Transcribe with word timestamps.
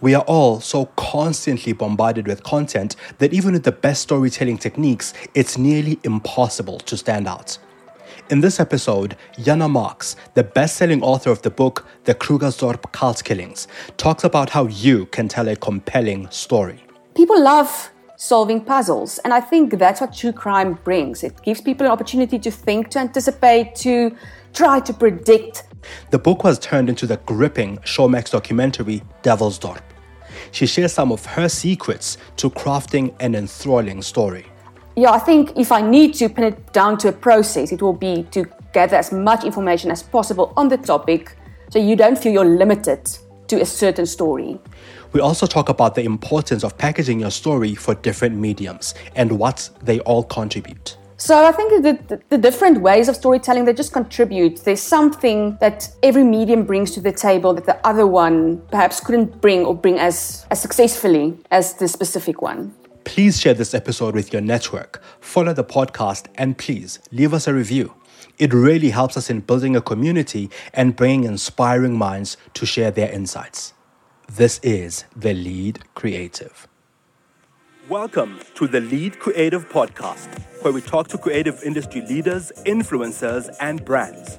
We 0.00 0.14
are 0.14 0.22
all 0.22 0.60
so 0.60 0.86
constantly 0.96 1.72
bombarded 1.72 2.28
with 2.28 2.44
content 2.44 2.94
that 3.18 3.32
even 3.32 3.54
with 3.54 3.64
the 3.64 3.72
best 3.72 4.02
storytelling 4.02 4.58
techniques, 4.58 5.12
it's 5.34 5.58
nearly 5.58 5.98
impossible 6.04 6.78
to 6.78 6.96
stand 6.96 7.26
out. 7.26 7.58
In 8.30 8.40
this 8.40 8.60
episode, 8.60 9.16
Jana 9.42 9.68
Marx, 9.68 10.14
the 10.34 10.44
best 10.44 10.76
selling 10.76 11.02
author 11.02 11.30
of 11.30 11.42
the 11.42 11.50
book 11.50 11.86
The 12.04 12.14
Krugersdorp 12.14 12.92
Cult 12.92 13.24
Killings, 13.24 13.66
talks 13.96 14.22
about 14.22 14.50
how 14.50 14.66
you 14.66 15.06
can 15.06 15.28
tell 15.28 15.48
a 15.48 15.56
compelling 15.56 16.30
story. 16.30 16.84
People 17.14 17.42
love 17.42 17.90
solving 18.16 18.64
puzzles, 18.64 19.18
and 19.20 19.32
I 19.32 19.40
think 19.40 19.78
that's 19.78 20.00
what 20.00 20.12
true 20.12 20.32
crime 20.32 20.78
brings. 20.84 21.24
It 21.24 21.42
gives 21.42 21.60
people 21.60 21.86
an 21.86 21.92
opportunity 21.92 22.38
to 22.38 22.50
think, 22.50 22.90
to 22.90 22.98
anticipate, 22.98 23.74
to 23.76 24.14
try 24.52 24.80
to 24.80 24.92
predict. 24.92 25.64
The 26.10 26.18
book 26.18 26.44
was 26.44 26.58
turned 26.58 26.88
into 26.88 27.06
the 27.06 27.18
gripping 27.18 27.78
Showmax 27.78 28.30
documentary 28.30 29.02
Devil's 29.22 29.58
Devilsdorp. 29.58 29.82
She 30.52 30.66
shares 30.66 30.92
some 30.92 31.12
of 31.12 31.24
her 31.26 31.48
secrets 31.48 32.18
to 32.36 32.50
crafting 32.50 33.14
an 33.20 33.34
enthralling 33.34 34.02
story. 34.02 34.46
Yeah, 34.96 35.12
I 35.12 35.18
think 35.18 35.56
if 35.56 35.70
I 35.70 35.80
need 35.80 36.14
to 36.14 36.28
pin 36.28 36.44
it 36.44 36.72
down 36.72 36.98
to 36.98 37.08
a 37.08 37.12
process, 37.12 37.72
it 37.72 37.82
will 37.82 37.92
be 37.92 38.24
to 38.30 38.46
gather 38.72 38.96
as 38.96 39.12
much 39.12 39.44
information 39.44 39.90
as 39.90 40.02
possible 40.02 40.52
on 40.56 40.68
the 40.68 40.76
topic 40.76 41.36
so 41.70 41.78
you 41.78 41.96
don't 41.96 42.18
feel 42.18 42.32
you're 42.32 42.44
limited 42.44 43.08
to 43.48 43.60
a 43.60 43.66
certain 43.66 44.06
story. 44.06 44.58
We 45.12 45.20
also 45.20 45.46
talk 45.46 45.68
about 45.68 45.94
the 45.94 46.02
importance 46.02 46.64
of 46.64 46.76
packaging 46.76 47.20
your 47.20 47.30
story 47.30 47.74
for 47.74 47.94
different 47.94 48.36
mediums 48.36 48.94
and 49.14 49.38
what 49.38 49.70
they 49.82 50.00
all 50.00 50.22
contribute. 50.22 50.98
So 51.20 51.44
I 51.44 51.50
think 51.50 51.82
the, 51.82 51.98
the, 52.06 52.22
the, 52.28 52.38
different 52.38 52.80
ways 52.80 53.08
of 53.08 53.16
storytelling 53.16 53.64
they 53.64 53.72
just 53.72 53.92
contribute. 53.92 54.58
There's 54.58 54.80
something 54.80 55.58
that 55.60 55.90
every 56.00 56.22
medium 56.22 56.64
brings 56.64 56.92
to 56.92 57.00
the 57.00 57.10
table 57.10 57.52
that 57.54 57.66
the 57.66 57.84
other 57.84 58.06
one 58.06 58.62
perhaps 58.70 59.00
couldn't 59.00 59.40
bring 59.40 59.64
or 59.64 59.74
bring 59.74 59.98
as, 59.98 60.46
as 60.52 60.62
successfully 60.62 61.36
as 61.50 61.74
the 61.74 61.88
specific 61.88 62.40
one. 62.40 62.72
Please 63.02 63.40
share 63.40 63.52
this 63.52 63.74
episode 63.74 64.14
with 64.14 64.32
your 64.32 64.42
network, 64.42 65.02
follow 65.20 65.52
the 65.52 65.64
podcast, 65.64 66.26
and 66.36 66.56
please 66.56 67.00
leave 67.10 67.34
us 67.34 67.48
a 67.48 67.52
review. 67.52 67.94
It 68.38 68.54
really 68.54 68.90
helps 68.90 69.16
us 69.16 69.28
in 69.28 69.40
building 69.40 69.74
a 69.74 69.80
community 69.80 70.50
and 70.72 70.94
bringing 70.94 71.24
inspiring 71.24 71.98
minds 71.98 72.36
to 72.54 72.64
share 72.64 72.92
their 72.92 73.10
insights. 73.10 73.72
This 74.30 74.60
is 74.62 75.04
The 75.16 75.34
Lead 75.34 75.80
Creative. 75.96 76.68
Welcome 77.88 78.40
to 78.56 78.66
the 78.68 78.82
Lead 78.82 79.18
Creative 79.18 79.66
Podcast, 79.66 80.28
where 80.62 80.74
we 80.74 80.82
talk 80.82 81.08
to 81.08 81.16
creative 81.16 81.62
industry 81.62 82.02
leaders, 82.02 82.52
influencers, 82.66 83.48
and 83.62 83.82
brands. 83.82 84.36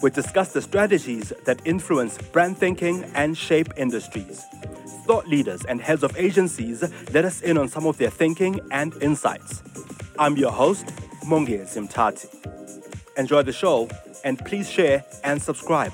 We 0.00 0.08
discuss 0.08 0.54
the 0.54 0.62
strategies 0.62 1.30
that 1.44 1.60
influence 1.66 2.16
brand 2.16 2.56
thinking 2.56 3.04
and 3.14 3.36
shape 3.36 3.68
industries. 3.76 4.42
Thought 5.04 5.28
leaders 5.28 5.66
and 5.66 5.82
heads 5.82 6.02
of 6.02 6.16
agencies 6.16 6.82
let 7.12 7.26
us 7.26 7.42
in 7.42 7.58
on 7.58 7.68
some 7.68 7.86
of 7.86 7.98
their 7.98 8.08
thinking 8.08 8.58
and 8.70 8.94
insights. 9.02 9.62
I'm 10.18 10.38
your 10.38 10.52
host, 10.52 10.86
Mongezi 11.26 11.86
Mtati. 11.86 13.18
Enjoy 13.18 13.42
the 13.42 13.52
show 13.52 13.90
and 14.24 14.38
please 14.38 14.70
share 14.70 15.04
and 15.24 15.42
subscribe. 15.42 15.92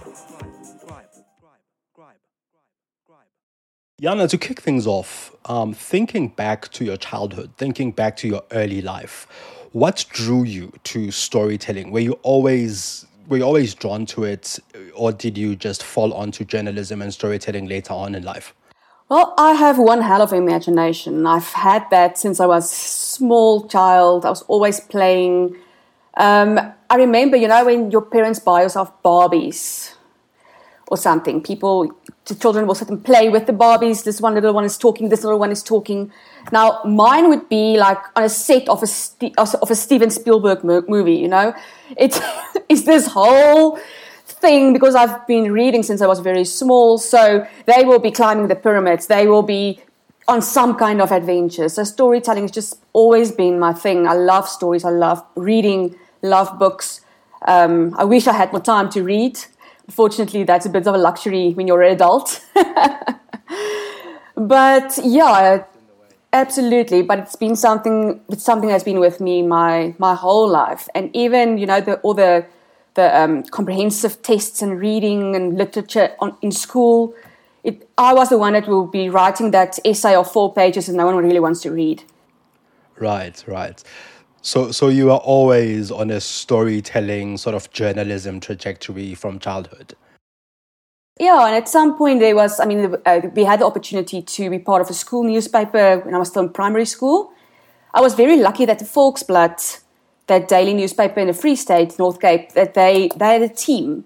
Jana, 4.00 4.26
to 4.26 4.36
kick 4.36 4.60
things 4.60 4.88
off, 4.88 5.30
um, 5.44 5.72
thinking 5.72 6.26
back 6.26 6.68
to 6.72 6.84
your 6.84 6.96
childhood, 6.96 7.52
thinking 7.56 7.92
back 7.92 8.16
to 8.16 8.26
your 8.26 8.42
early 8.50 8.82
life, 8.82 9.28
what 9.70 10.04
drew 10.10 10.42
you 10.42 10.72
to 10.82 11.12
storytelling? 11.12 11.92
Were 11.92 12.00
you 12.00 12.12
always 12.22 13.06
were 13.28 13.36
you 13.36 13.44
always 13.44 13.72
drawn 13.72 14.04
to 14.06 14.24
it, 14.24 14.58
or 14.94 15.12
did 15.12 15.38
you 15.38 15.54
just 15.54 15.82
fall 15.82 16.12
onto 16.12 16.44
journalism 16.44 17.00
and 17.00 17.14
storytelling 17.14 17.68
later 17.68 17.94
on 17.94 18.16
in 18.16 18.24
life? 18.24 18.52
Well, 19.08 19.32
I 19.38 19.52
have 19.52 19.78
one 19.78 20.02
hell 20.02 20.22
of 20.22 20.32
imagination. 20.32 21.24
I've 21.24 21.52
had 21.52 21.88
that 21.90 22.18
since 22.18 22.40
I 22.40 22.46
was 22.46 22.70
a 22.70 22.74
small 22.74 23.68
child. 23.68 24.26
I 24.26 24.30
was 24.30 24.42
always 24.42 24.80
playing. 24.80 25.56
Um, 26.16 26.58
I 26.90 26.96
remember, 26.96 27.36
you 27.36 27.46
know, 27.48 27.64
when 27.64 27.92
your 27.92 28.02
parents 28.02 28.40
buy 28.40 28.62
yourself 28.62 28.92
Barbies 29.02 29.93
or 30.88 30.96
something. 30.96 31.42
People, 31.42 31.92
the 32.26 32.34
children 32.34 32.66
will 32.66 32.74
sit 32.74 32.88
and 32.88 33.04
play 33.04 33.28
with 33.28 33.46
the 33.46 33.52
Barbies. 33.52 34.04
This 34.04 34.20
one 34.20 34.34
little 34.34 34.52
one 34.52 34.64
is 34.64 34.76
talking. 34.76 35.08
This 35.08 35.24
little 35.24 35.38
one 35.38 35.50
is 35.50 35.62
talking. 35.62 36.12
Now, 36.52 36.80
mine 36.84 37.28
would 37.28 37.48
be 37.48 37.76
like 37.78 37.98
on 38.16 38.24
a 38.24 38.28
set 38.28 38.68
of 38.68 38.82
a 38.82 39.32
of 39.38 39.70
a 39.70 39.74
Steven 39.74 40.10
Spielberg 40.10 40.64
movie. 40.64 41.14
You 41.14 41.28
know, 41.28 41.54
it 41.96 42.20
is 42.68 42.84
this 42.84 43.06
whole 43.08 43.78
thing 44.24 44.72
because 44.72 44.94
I've 44.94 45.26
been 45.26 45.52
reading 45.52 45.82
since 45.82 46.00
I 46.02 46.06
was 46.06 46.20
very 46.20 46.44
small. 46.44 46.98
So 46.98 47.46
they 47.66 47.84
will 47.84 47.98
be 47.98 48.10
climbing 48.10 48.48
the 48.48 48.56
pyramids. 48.56 49.06
They 49.06 49.26
will 49.26 49.42
be 49.42 49.80
on 50.28 50.40
some 50.42 50.74
kind 50.76 51.00
of 51.00 51.12
adventure. 51.12 51.68
So 51.68 51.84
storytelling 51.84 52.44
has 52.44 52.50
just 52.50 52.80
always 52.92 53.32
been 53.32 53.58
my 53.58 53.72
thing. 53.72 54.06
I 54.06 54.14
love 54.14 54.48
stories. 54.48 54.84
I 54.84 54.90
love 54.90 55.22
reading. 55.34 55.96
Love 56.22 56.58
books. 56.58 57.00
Um, 57.46 57.94
I 57.98 58.04
wish 58.04 58.26
I 58.26 58.32
had 58.32 58.52
more 58.52 58.62
time 58.62 58.88
to 58.90 59.02
read 59.02 59.38
Fortunately, 59.90 60.44
that's 60.44 60.66
a 60.66 60.70
bit 60.70 60.86
of 60.86 60.94
a 60.94 60.98
luxury 60.98 61.52
when 61.52 61.66
you're 61.66 61.82
an 61.82 61.92
adult. 61.92 62.44
but 64.34 64.98
yeah, 65.02 65.64
absolutely. 66.32 67.02
But 67.02 67.18
it's 67.20 67.36
been 67.36 67.56
something. 67.56 68.20
It's 68.28 68.44
something 68.44 68.68
that's 68.68 68.84
been 68.84 69.00
with 69.00 69.20
me 69.20 69.42
my 69.42 69.94
my 69.98 70.14
whole 70.14 70.48
life, 70.48 70.88
and 70.94 71.14
even 71.14 71.58
you 71.58 71.66
know 71.66 71.80
the 71.80 71.96
all 71.96 72.14
the 72.14 72.46
the 72.94 73.20
um, 73.20 73.42
comprehensive 73.44 74.22
tests 74.22 74.62
and 74.62 74.78
reading 74.80 75.34
and 75.34 75.58
literature 75.58 76.14
on, 76.20 76.36
in 76.42 76.52
school. 76.52 77.14
It, 77.62 77.88
I 77.96 78.12
was 78.12 78.28
the 78.28 78.38
one 78.38 78.52
that 78.52 78.68
will 78.68 78.86
be 78.86 79.08
writing 79.08 79.50
that 79.52 79.78
essay 79.84 80.14
of 80.14 80.30
four 80.30 80.52
pages, 80.52 80.88
and 80.88 80.96
no 80.96 81.06
one 81.06 81.16
really 81.16 81.40
wants 81.40 81.60
to 81.62 81.70
read. 81.70 82.04
Right, 82.98 83.42
right. 83.46 83.82
So, 84.44 84.72
so 84.72 84.88
you 84.88 85.10
are 85.10 85.20
always 85.20 85.90
on 85.90 86.10
a 86.10 86.20
storytelling 86.20 87.38
sort 87.38 87.54
of 87.54 87.70
journalism 87.70 88.40
trajectory 88.40 89.14
from 89.14 89.38
childhood. 89.38 89.94
Yeah, 91.18 91.46
and 91.46 91.56
at 91.56 91.66
some 91.66 91.96
point 91.96 92.20
there 92.20 92.36
was, 92.36 92.60
I 92.60 92.66
mean, 92.66 92.94
uh, 93.06 93.20
we 93.34 93.44
had 93.44 93.60
the 93.60 93.64
opportunity 93.64 94.20
to 94.20 94.50
be 94.50 94.58
part 94.58 94.82
of 94.82 94.90
a 94.90 94.92
school 94.92 95.24
newspaper 95.24 96.00
when 96.00 96.14
I 96.14 96.18
was 96.18 96.28
still 96.28 96.42
in 96.42 96.50
primary 96.50 96.84
school. 96.84 97.32
I 97.94 98.02
was 98.02 98.12
very 98.12 98.36
lucky 98.36 98.66
that 98.66 98.80
the 98.80 98.84
Volksblad, 98.84 99.80
that 100.26 100.46
daily 100.46 100.74
newspaper 100.74 101.20
in 101.20 101.28
the 101.28 101.32
Free 101.32 101.56
State, 101.56 101.98
North 101.98 102.20
Cape, 102.20 102.52
that 102.52 102.74
they, 102.74 103.08
they 103.16 103.24
had 103.24 103.42
a 103.42 103.48
team 103.48 104.04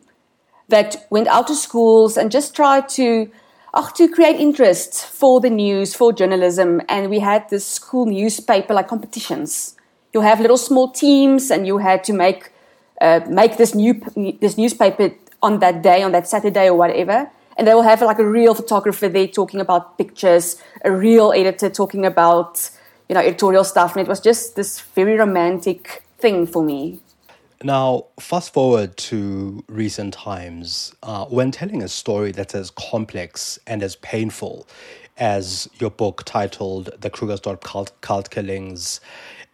that 0.68 1.08
went 1.10 1.26
out 1.26 1.48
to 1.48 1.56
schools 1.56 2.16
and 2.16 2.30
just 2.30 2.54
tried 2.54 2.88
to, 2.90 3.28
uh, 3.74 3.90
to 3.96 4.06
create 4.06 4.36
interest 4.36 5.04
for 5.04 5.40
the 5.40 5.50
news, 5.50 5.96
for 5.96 6.12
journalism. 6.12 6.80
And 6.88 7.10
we 7.10 7.18
had 7.18 7.48
this 7.48 7.66
school 7.66 8.06
newspaper 8.06 8.72
like 8.72 8.86
competitions 8.86 9.74
you 10.18 10.24
have 10.24 10.40
little 10.40 10.56
small 10.56 10.90
teams 10.90 11.50
and 11.50 11.66
you 11.66 11.78
had 11.78 12.02
to 12.04 12.12
make 12.12 12.50
uh, 13.00 13.20
make 13.28 13.56
this 13.56 13.74
new 13.74 13.94
this 14.40 14.58
newspaper 14.58 15.10
on 15.40 15.60
that 15.60 15.82
day 15.82 16.02
on 16.02 16.12
that 16.12 16.26
saturday 16.26 16.68
or 16.68 16.76
whatever. 16.76 17.30
And 17.56 17.66
they 17.66 17.74
will 17.74 17.88
have 17.92 18.02
like 18.02 18.20
a 18.20 18.28
real 18.38 18.54
photographer 18.54 19.08
there 19.08 19.26
talking 19.26 19.60
about 19.60 19.98
pictures 19.98 20.62
a 20.84 20.90
real 20.92 21.32
editor 21.32 21.70
talking 21.70 22.04
about 22.04 22.70
you 23.08 23.14
know 23.14 23.20
editorial 23.20 23.64
stuff. 23.64 23.90
And 23.94 24.00
it 24.04 24.08
was 24.08 24.20
just 24.20 24.56
this 24.56 24.80
very 24.96 25.14
romantic 25.16 26.02
thing 26.18 26.46
for 26.46 26.62
me. 26.64 27.00
Now, 27.64 28.06
fast 28.20 28.52
forward 28.52 28.96
to 29.08 29.64
recent 29.68 30.14
times, 30.14 30.94
uh, 31.02 31.24
when 31.26 31.50
telling 31.50 31.82
a 31.82 31.88
story 31.88 32.30
that's 32.30 32.54
as 32.54 32.70
complex 32.70 33.58
and 33.66 33.82
as 33.82 33.96
painful 33.96 34.68
as 35.18 35.68
your 35.80 35.90
book 35.90 36.22
titled 36.24 36.90
The 37.00 37.10
Krugersdorp 37.10 37.60
Cult, 37.62 37.92
Cult 38.00 38.30
Killings, 38.30 39.00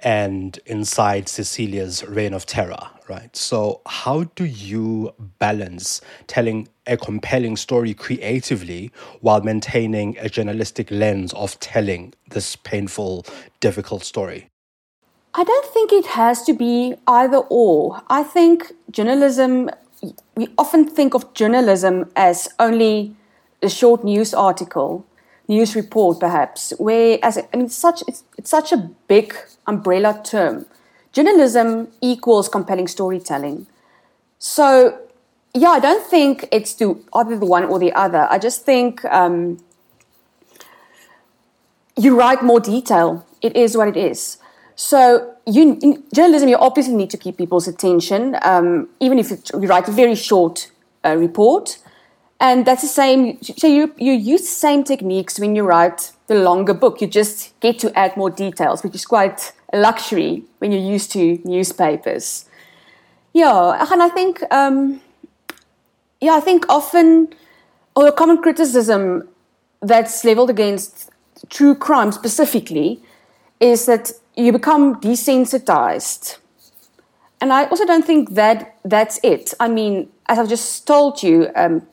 and 0.05 0.59
inside 0.67 1.29
Cecilia's 1.31 2.05
reign 2.05 2.35
of 2.35 2.45
terror, 2.45 2.91
right? 3.09 3.35
So, 3.35 3.81
how 3.87 4.25
do 4.37 4.45
you 4.45 5.15
balance 5.39 6.03
telling 6.27 6.69
a 6.87 6.99
compelling 6.99 7.57
story 7.57 7.95
creatively 7.95 8.93
while 9.23 9.41
maintaining 9.41 10.19
a 10.19 10.29
journalistic 10.29 10.91
lens 10.91 11.33
of 11.33 11.59
telling 11.59 12.13
this 12.29 12.55
painful, 12.55 13.25
difficult 13.61 14.05
story? 14.05 14.51
I 15.33 15.43
don't 15.43 15.67
think 15.67 15.91
it 15.93 16.07
has 16.07 16.45
to 16.45 16.53
be 16.53 16.95
either 17.09 17.39
or. 17.39 18.03
I 18.09 18.23
think 18.23 18.73
journalism, 18.91 19.71
we 20.37 20.49
often 20.59 20.87
think 20.87 21.15
of 21.15 21.33
journalism 21.33 22.11
as 22.15 22.49
only 22.59 23.17
a 23.63 23.71
short 23.71 24.05
news 24.05 24.35
article 24.35 25.07
news 25.49 25.77
report, 25.77 26.21
perhaps, 26.21 26.73
where 26.79 27.19
as 27.23 27.39
I 27.39 27.57
mean, 27.57 27.69
such 27.69 28.03
it's, 28.09 28.25
it's 28.39 28.51
such 28.51 28.73
a 28.73 28.77
big 29.09 29.35
umbrella 29.67 30.21
term. 30.25 30.67
Journalism 31.13 31.89
equals 32.01 32.49
compelling 32.49 32.89
storytelling. 32.89 33.67
So, 34.39 34.99
yeah, 35.55 35.71
I 35.71 35.79
don't 35.79 36.05
think 36.05 36.49
it's 36.51 36.75
to 36.75 37.05
either 37.15 37.39
the 37.39 37.47
one 37.47 37.65
or 37.65 37.79
the 37.79 37.93
other. 37.93 38.27
I 38.31 38.39
just 38.39 38.65
think 38.65 39.05
um, 39.05 39.59
you 41.97 42.19
write 42.19 42.43
more 42.43 42.61
detail. 42.61 43.25
It 43.41 43.57
is 43.57 43.77
what 43.77 43.89
it 43.89 43.97
is. 43.97 44.39
So, 44.77 45.35
you 45.47 45.79
in 45.81 46.03
journalism, 46.13 46.49
you 46.49 46.57
obviously 46.57 46.95
need 46.95 47.11
to 47.11 47.17
keep 47.17 47.37
people's 47.37 47.69
attention, 47.69 48.37
um, 48.43 48.89
even 48.99 49.19
if 49.19 49.31
you 49.31 49.69
write 49.69 49.87
a 49.89 49.93
very 49.93 50.17
short 50.17 50.71
uh, 51.05 51.17
report. 51.17 51.79
And 52.45 52.67
that's 52.67 52.83
the 52.83 52.89
same. 52.89 53.43
So 53.43 53.67
you, 53.67 53.95
you 53.97 54.13
use 54.13 54.43
the 54.43 54.59
same 54.67 54.85
techniques 54.85 55.41
when 55.41 55.57
you 55.57 55.63
write 55.63 56.13
the 56.27 56.35
longer 56.35 56.75
book. 56.75 57.01
You 57.01 57.07
just 57.07 57.59
get 57.61 57.79
to 57.79 57.99
add 57.99 58.19
more 58.19 58.29
details, 58.29 58.85
which 58.85 58.95
is 58.95 59.07
quite 59.07 59.53
a 59.73 59.79
luxury 59.79 60.45
when 60.59 60.71
you're 60.71 60.93
used 60.93 61.11
to 61.13 61.41
newspapers. 61.45 62.45
Yeah, 63.33 63.87
and 63.91 64.03
I 64.03 64.11
think, 64.11 64.43
um, 64.51 65.01
yeah, 66.21 66.35
I 66.35 66.41
think 66.41 66.67
often, 66.69 67.29
or 67.97 68.09
a 68.09 68.13
common 68.13 68.43
criticism 68.43 69.27
that's 69.81 70.23
leveled 70.23 70.51
against 70.51 71.11
true 71.49 71.75
crime 71.75 72.13
specifically 72.13 73.01
is 73.59 73.87
that 73.87 74.13
you 74.37 74.53
become 74.53 75.01
desensitized. 75.01 76.37
And 77.41 77.55
I 77.55 77.65
also 77.65 77.87
don't 77.87 78.05
think 78.05 78.35
that 78.35 78.77
that's 78.85 79.19
it. 79.23 79.55
I 79.59 79.69
mean, 79.69 80.11
as 80.27 80.39
I've 80.39 80.51
just 80.51 80.87
told 80.87 81.23
you, 81.23 81.49
um, 81.57 81.87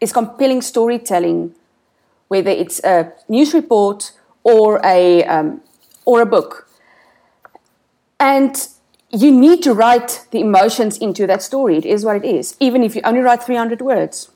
it's 0.00 0.12
compelling 0.12 0.62
storytelling, 0.62 1.54
whether 2.28 2.50
it's 2.50 2.82
a 2.84 3.12
news 3.28 3.54
report 3.54 4.12
or 4.42 4.80
a 4.84 5.24
um, 5.24 5.60
or 6.04 6.22
a 6.22 6.26
book. 6.26 6.68
And 8.18 8.68
you 9.10 9.30
need 9.30 9.62
to 9.62 9.74
write 9.74 10.26
the 10.30 10.40
emotions 10.40 10.98
into 10.98 11.26
that 11.26 11.42
story. 11.42 11.76
It 11.76 11.86
is 11.86 12.04
what 12.04 12.16
it 12.16 12.24
is, 12.24 12.56
even 12.60 12.82
if 12.82 12.94
you 12.94 13.02
only 13.04 13.20
write 13.20 13.42
300 13.42 13.80
words. 13.80 14.30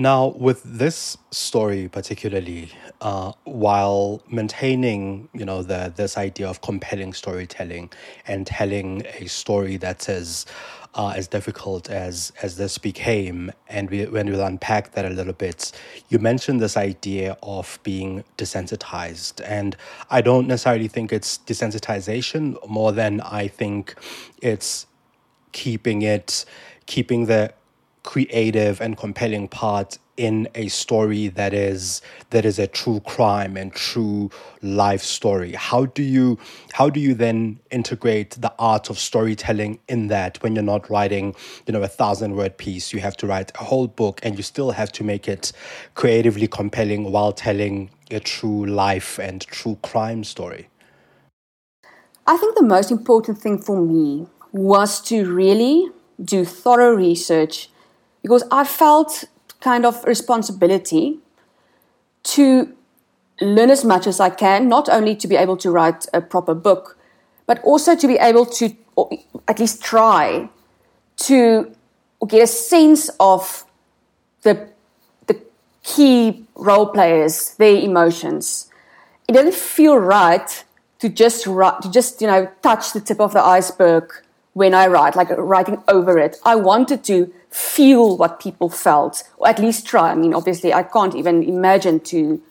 Now, 0.00 0.28
with 0.28 0.62
this 0.62 1.18
story 1.32 1.88
particularly, 1.88 2.70
uh, 3.00 3.32
while 3.42 4.22
maintaining, 4.30 5.28
you 5.34 5.44
know, 5.44 5.64
the 5.64 5.92
this 5.94 6.16
idea 6.16 6.48
of 6.48 6.60
compelling 6.60 7.12
storytelling 7.12 7.90
and 8.24 8.46
telling 8.46 9.04
a 9.18 9.26
story 9.26 9.76
that 9.78 10.08
is 10.08 10.46
uh, 10.94 11.14
as 11.16 11.26
difficult 11.26 11.90
as 11.90 12.32
as 12.42 12.56
this 12.56 12.78
became, 12.78 13.50
and 13.68 13.90
we, 13.90 14.06
when 14.06 14.30
we'll 14.30 14.46
unpack 14.46 14.92
that 14.92 15.04
a 15.04 15.10
little 15.10 15.32
bit, 15.32 15.72
you 16.10 16.20
mentioned 16.20 16.60
this 16.60 16.76
idea 16.76 17.36
of 17.42 17.80
being 17.82 18.22
desensitized, 18.36 19.42
and 19.44 19.76
I 20.10 20.20
don't 20.20 20.46
necessarily 20.46 20.86
think 20.86 21.12
it's 21.12 21.38
desensitization 21.38 22.56
more 22.68 22.92
than 22.92 23.20
I 23.22 23.48
think 23.48 23.96
it's 24.40 24.86
keeping 25.50 26.02
it, 26.02 26.44
keeping 26.86 27.26
the 27.26 27.52
creative 28.08 28.80
and 28.80 28.96
compelling 28.96 29.46
part 29.46 29.98
in 30.16 30.48
a 30.54 30.66
story 30.68 31.28
that 31.28 31.52
is 31.52 32.00
that 32.30 32.46
is 32.46 32.58
a 32.58 32.66
true 32.66 33.00
crime 33.00 33.54
and 33.54 33.74
true 33.74 34.30
life 34.62 35.02
story. 35.02 35.52
How 35.52 35.84
do 35.84 36.02
you 36.02 36.38
how 36.72 36.88
do 36.88 37.00
you 37.00 37.12
then 37.12 37.60
integrate 37.70 38.30
the 38.40 38.50
art 38.58 38.88
of 38.88 38.98
storytelling 38.98 39.78
in 39.88 40.06
that 40.08 40.42
when 40.42 40.54
you're 40.54 40.64
not 40.64 40.88
writing 40.88 41.36
you 41.66 41.72
know 41.74 41.82
a 41.82 41.86
thousand 41.86 42.34
word 42.34 42.56
piece? 42.56 42.94
You 42.94 43.00
have 43.00 43.14
to 43.18 43.26
write 43.26 43.52
a 43.60 43.64
whole 43.64 43.88
book 43.88 44.20
and 44.22 44.38
you 44.38 44.42
still 44.42 44.70
have 44.70 44.90
to 44.92 45.04
make 45.04 45.28
it 45.28 45.52
creatively 45.94 46.48
compelling 46.48 47.12
while 47.12 47.32
telling 47.32 47.90
a 48.10 48.20
true 48.20 48.64
life 48.64 49.18
and 49.18 49.42
true 49.42 49.76
crime 49.82 50.24
story. 50.24 50.70
I 52.26 52.38
think 52.38 52.56
the 52.56 52.64
most 52.76 52.90
important 52.90 53.36
thing 53.36 53.58
for 53.58 53.82
me 53.82 54.28
was 54.50 55.02
to 55.10 55.30
really 55.30 55.90
do 56.24 56.46
thorough 56.46 56.94
research 56.94 57.68
because 58.22 58.44
I 58.50 58.64
felt 58.64 59.24
kind 59.60 59.84
of 59.84 60.04
responsibility 60.04 61.18
to 62.24 62.72
learn 63.40 63.70
as 63.70 63.84
much 63.84 64.06
as 64.06 64.20
I 64.20 64.30
can, 64.30 64.68
not 64.68 64.88
only 64.88 65.14
to 65.16 65.28
be 65.28 65.36
able 65.36 65.56
to 65.58 65.70
write 65.70 66.06
a 66.12 66.20
proper 66.20 66.54
book, 66.54 66.98
but 67.46 67.62
also 67.62 67.96
to 67.96 68.06
be 68.06 68.16
able 68.16 68.46
to 68.46 68.76
at 69.46 69.58
least 69.58 69.82
try 69.82 70.48
to 71.16 71.72
get 72.26 72.42
a 72.42 72.46
sense 72.46 73.10
of 73.20 73.64
the 74.42 74.68
the 75.26 75.40
key 75.82 76.44
role 76.54 76.86
players, 76.86 77.54
their 77.54 77.76
emotions. 77.76 78.70
It 79.28 79.32
didn't 79.32 79.54
feel 79.54 79.96
right 79.96 80.64
to 80.98 81.08
just 81.08 81.44
to 81.44 81.90
just 81.90 82.20
you 82.20 82.26
know 82.26 82.50
touch 82.62 82.92
the 82.92 83.00
tip 83.00 83.20
of 83.20 83.32
the 83.32 83.42
iceberg 83.42 84.12
when 84.58 84.74
I 84.74 84.88
write, 84.88 85.14
like 85.14 85.30
writing 85.30 85.80
over 85.86 86.18
it. 86.18 86.36
I 86.44 86.56
wanted 86.56 87.04
to 87.04 87.32
feel 87.48 88.16
what 88.16 88.40
people 88.40 88.68
felt, 88.68 89.22
or 89.36 89.48
at 89.48 89.60
least 89.60 89.86
try. 89.86 90.10
I 90.10 90.16
mean, 90.16 90.34
obviously, 90.34 90.74
I 90.74 90.82
can't 90.82 91.14
even 91.14 91.44
imagine 91.44 92.00
to 92.12 92.42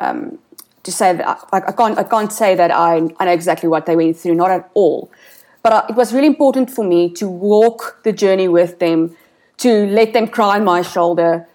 um, 0.00 0.38
to 0.82 0.90
say 0.90 1.14
that. 1.16 1.26
I, 1.52 1.58
I, 1.58 1.72
can't. 1.72 1.96
I 1.96 2.02
can't 2.02 2.32
say 2.32 2.56
that 2.56 2.72
I, 2.72 3.08
I 3.20 3.24
know 3.26 3.32
exactly 3.32 3.68
what 3.68 3.86
they 3.86 3.94
went 3.94 4.16
through. 4.16 4.34
Not 4.34 4.50
at 4.50 4.70
all. 4.74 5.10
But 5.62 5.72
uh, 5.72 5.86
it 5.90 5.94
was 5.94 6.12
really 6.12 6.26
important 6.26 6.68
for 6.68 6.84
me 6.84 7.08
to 7.20 7.28
walk 7.28 8.00
the 8.02 8.12
journey 8.12 8.48
with 8.48 8.80
them, 8.80 9.16
to 9.58 9.86
let 9.86 10.12
them 10.12 10.26
cry 10.26 10.56
on 10.56 10.64
my 10.64 10.82
shoulder, 10.82 11.46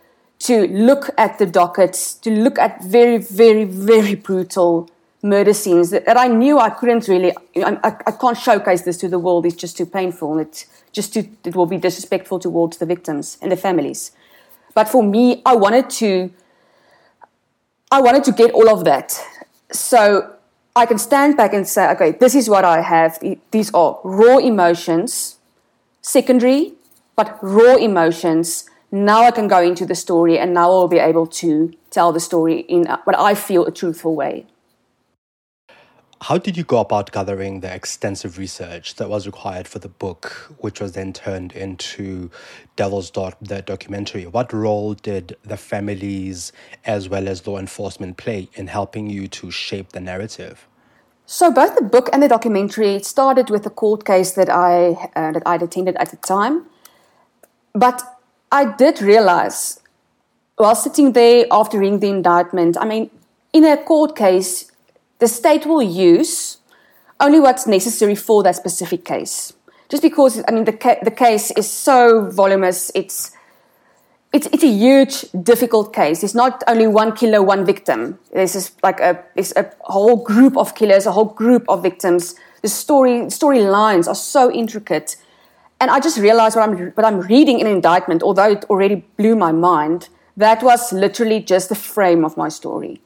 to 0.47 0.67
look 0.67 1.09
at 1.17 1.37
the 1.37 1.45
dockets, 1.45 2.13
to 2.23 2.31
look 2.31 2.57
at 2.57 2.81
very, 2.81 3.17
very, 3.17 3.65
very 3.65 4.15
brutal 4.15 4.89
murder 5.27 5.53
scenes 5.53 5.89
that, 5.89 6.05
that 6.05 6.17
I 6.17 6.27
knew 6.27 6.59
I 6.59 6.69
couldn't 6.69 7.07
really, 7.07 7.33
I, 7.55 7.77
I, 7.83 8.11
can't 8.11 8.37
showcase 8.37 8.81
this 8.83 8.97
to 8.97 9.07
the 9.07 9.19
world. 9.19 9.45
It's 9.45 9.55
just 9.55 9.77
too 9.77 9.85
painful. 9.85 10.39
It's 10.39 10.65
just 10.91 11.13
too, 11.13 11.29
it 11.43 11.55
will 11.55 11.65
be 11.65 11.77
disrespectful 11.77 12.39
towards 12.39 12.77
the 12.77 12.85
victims 12.85 13.37
and 13.41 13.51
the 13.51 13.55
families. 13.55 14.11
But 14.73 14.87
for 14.89 15.03
me, 15.03 15.41
I 15.45 15.55
wanted 15.55 15.89
to, 16.01 16.31
I 17.91 18.01
wanted 18.01 18.23
to 18.25 18.31
get 18.31 18.51
all 18.51 18.69
of 18.69 18.85
that. 18.85 19.19
So 19.71 20.33
I 20.75 20.85
can 20.85 20.97
stand 20.97 21.37
back 21.37 21.53
and 21.53 21.67
say, 21.67 21.89
okay, 21.91 22.11
this 22.11 22.35
is 22.35 22.49
what 22.49 22.63
I 22.63 22.81
have. 22.81 23.19
These 23.51 23.73
are 23.73 23.99
raw 24.03 24.37
emotions, 24.37 25.37
secondary, 26.01 26.73
but 27.15 27.37
raw 27.41 27.75
emotions. 27.75 28.69
Now 28.91 29.23
I 29.23 29.31
can 29.31 29.47
go 29.47 29.61
into 29.61 29.85
the 29.85 29.95
story 29.95 30.37
and 30.37 30.53
now 30.53 30.71
I'll 30.71 30.87
be 30.87 30.99
able 30.99 31.27
to 31.27 31.73
tell 31.89 32.11
the 32.11 32.19
story 32.19 32.59
in 32.59 32.85
what 33.03 33.17
I 33.17 33.33
feel 33.33 33.65
a 33.65 33.71
truthful 33.71 34.15
way. 34.15 34.45
How 36.21 36.39
did 36.39 36.57
you 36.57 36.63
go 36.63 36.79
about 36.79 37.11
gathering 37.11 37.59
the 37.59 37.73
extensive 37.73 38.39
research 38.39 38.95
that 38.95 39.07
was 39.07 39.27
required 39.27 39.67
for 39.67 39.77
the 39.77 39.87
book, 39.87 40.51
which 40.57 40.81
was 40.81 40.93
then 40.93 41.13
turned 41.13 41.51
into 41.51 42.31
Devilsdorp, 42.75 43.35
the 43.39 43.61
documentary? 43.61 44.25
What 44.25 44.51
role 44.51 44.95
did 44.95 45.37
the 45.43 45.57
families 45.57 46.51
as 46.85 47.07
well 47.07 47.27
as 47.27 47.45
law 47.45 47.59
enforcement 47.59 48.17
play 48.17 48.49
in 48.55 48.67
helping 48.67 49.09
you 49.09 49.27
to 49.27 49.51
shape 49.51 49.91
the 49.91 49.99
narrative? 49.99 50.67
So 51.27 51.51
both 51.51 51.75
the 51.75 51.83
book 51.83 52.09
and 52.11 52.23
the 52.23 52.27
documentary 52.27 52.99
started 53.03 53.51
with 53.51 53.65
a 53.67 53.69
court 53.69 54.03
case 54.03 54.31
that 54.31 54.49
I 54.49 55.11
uh, 55.15 55.33
that 55.33 55.43
I'd 55.45 55.61
attended 55.61 55.97
at 55.97 56.09
the 56.09 56.17
time, 56.17 56.65
but 57.73 58.01
I 58.51 58.73
did 58.75 59.01
realize 59.01 59.81
while 60.55 60.73
sitting 60.73 61.11
there 61.11 61.45
after 61.51 61.77
reading 61.77 61.99
the 61.99 62.09
indictment. 62.09 62.77
I 62.77 62.85
mean, 62.85 63.11
in 63.53 63.65
a 63.65 63.77
court 63.77 64.15
case, 64.15 64.66
the 65.19 65.27
state 65.27 65.65
will 65.65 65.81
use 65.81 66.57
only 67.19 67.39
what's 67.39 67.65
necessary 67.65 68.15
for 68.15 68.43
that 68.43 68.55
specific 68.55 69.03
case. 69.03 69.53
Just 69.89 70.03
because, 70.03 70.43
I 70.47 70.51
mean, 70.51 70.65
the, 70.65 70.73
ca- 70.73 70.99
the 71.01 71.11
case 71.11 71.51
is 71.51 71.69
so 71.69 72.29
voluminous, 72.29 72.91
it's, 72.93 73.31
it's, 74.33 74.47
it's 74.47 74.63
a 74.63 74.67
huge, 74.67 75.25
difficult 75.43 75.93
case. 75.93 76.23
It's 76.23 76.35
not 76.35 76.63
only 76.67 76.87
one 76.87 77.15
killer, 77.15 77.41
one 77.41 77.65
victim. 77.65 78.19
This 78.33 78.55
is 78.55 78.71
like 78.83 78.99
a, 78.99 79.23
it's 79.35 79.53
a 79.55 79.71
whole 79.81 80.17
group 80.17 80.57
of 80.57 80.75
killers, 80.75 81.05
a 81.05 81.11
whole 81.11 81.25
group 81.25 81.67
of 81.69 81.81
victims. 81.81 82.35
The 82.61 82.67
story 82.67 83.21
storylines 83.27 84.07
are 84.07 84.15
so 84.15 84.51
intricate. 84.51 85.15
And 85.79 85.89
I 85.89 85.99
just 85.99 86.17
realized 86.17 86.55
what 86.55 86.69
I'm, 86.69 86.91
what 86.91 87.05
I'm 87.05 87.21
reading 87.21 87.59
in 87.59 87.67
an 87.67 87.73
indictment, 87.73 88.21
although 88.21 88.51
it 88.51 88.65
already 88.65 89.05
blew 89.17 89.35
my 89.35 89.51
mind, 89.51 90.09
that 90.35 90.61
was 90.61 90.91
literally 90.91 91.39
just 91.39 91.69
the 91.69 91.75
frame 91.75 92.25
of 92.25 92.35
my 92.35 92.49
story. 92.49 93.01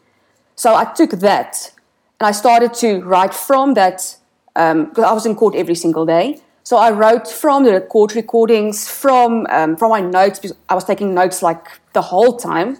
So 0.55 0.75
I 0.75 0.85
took 0.85 1.11
that 1.11 1.71
and 2.21 2.27
I 2.27 2.33
started 2.33 2.71
to 2.75 3.01
write 3.01 3.33
from 3.33 3.73
that, 3.73 4.15
because 4.53 5.03
um, 5.05 5.05
I 5.05 5.11
was 5.11 5.25
in 5.25 5.35
court 5.35 5.55
every 5.55 5.73
single 5.73 6.05
day. 6.05 6.39
So 6.61 6.77
I 6.77 6.91
wrote 6.91 7.27
from 7.27 7.63
the 7.63 7.81
court 7.81 8.13
recordings, 8.13 8.87
from, 8.87 9.47
um, 9.49 9.75
from 9.75 9.89
my 9.89 10.01
notes, 10.01 10.37
because 10.37 10.55
I 10.69 10.75
was 10.75 10.83
taking 10.83 11.15
notes 11.15 11.41
like 11.41 11.65
the 11.93 12.03
whole 12.03 12.37
time. 12.37 12.77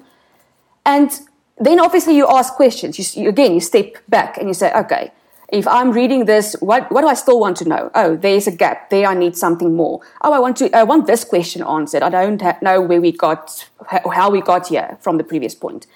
And 0.86 1.10
then 1.58 1.80
obviously 1.80 2.16
you 2.16 2.28
ask 2.28 2.54
questions. 2.54 3.00
You, 3.00 3.24
you, 3.24 3.30
again, 3.30 3.56
you 3.56 3.62
step 3.62 3.98
back 4.08 4.38
and 4.38 4.48
you 4.48 4.54
say, 4.54 4.72
okay, 4.74 5.12
if 5.50 5.68
I'm 5.68 5.92
reading 5.92 6.26
this, 6.26 6.56
what, 6.60 6.92
what 6.92 7.02
do 7.02 7.08
I 7.08 7.16
still 7.16 7.40
want 7.40 7.58
to 7.58 7.68
know? 7.68 7.90
Oh, 7.96 8.16
there's 8.16 8.46
a 8.46 8.52
gap. 8.52 8.92
There 8.92 9.08
I 9.08 9.16
need 9.16 9.36
something 9.36 9.76
more. 9.76 10.02
Oh, 10.22 10.34
I 10.34 10.40
want 10.40 10.58
to, 10.58 10.70
I 10.78 10.84
want 10.84 11.08
this 11.08 11.24
question 11.24 11.64
answered. 11.64 12.04
I 12.04 12.10
don't 12.10 12.40
ha- 12.40 12.60
know 12.62 12.80
where 12.80 13.02
we 13.02 13.12
got, 13.12 13.68
how 13.90 14.30
we 14.30 14.42
got 14.42 14.68
here 14.68 15.00
from 15.02 15.18
the 15.18 15.24
previous 15.24 15.56
point. 15.56 15.88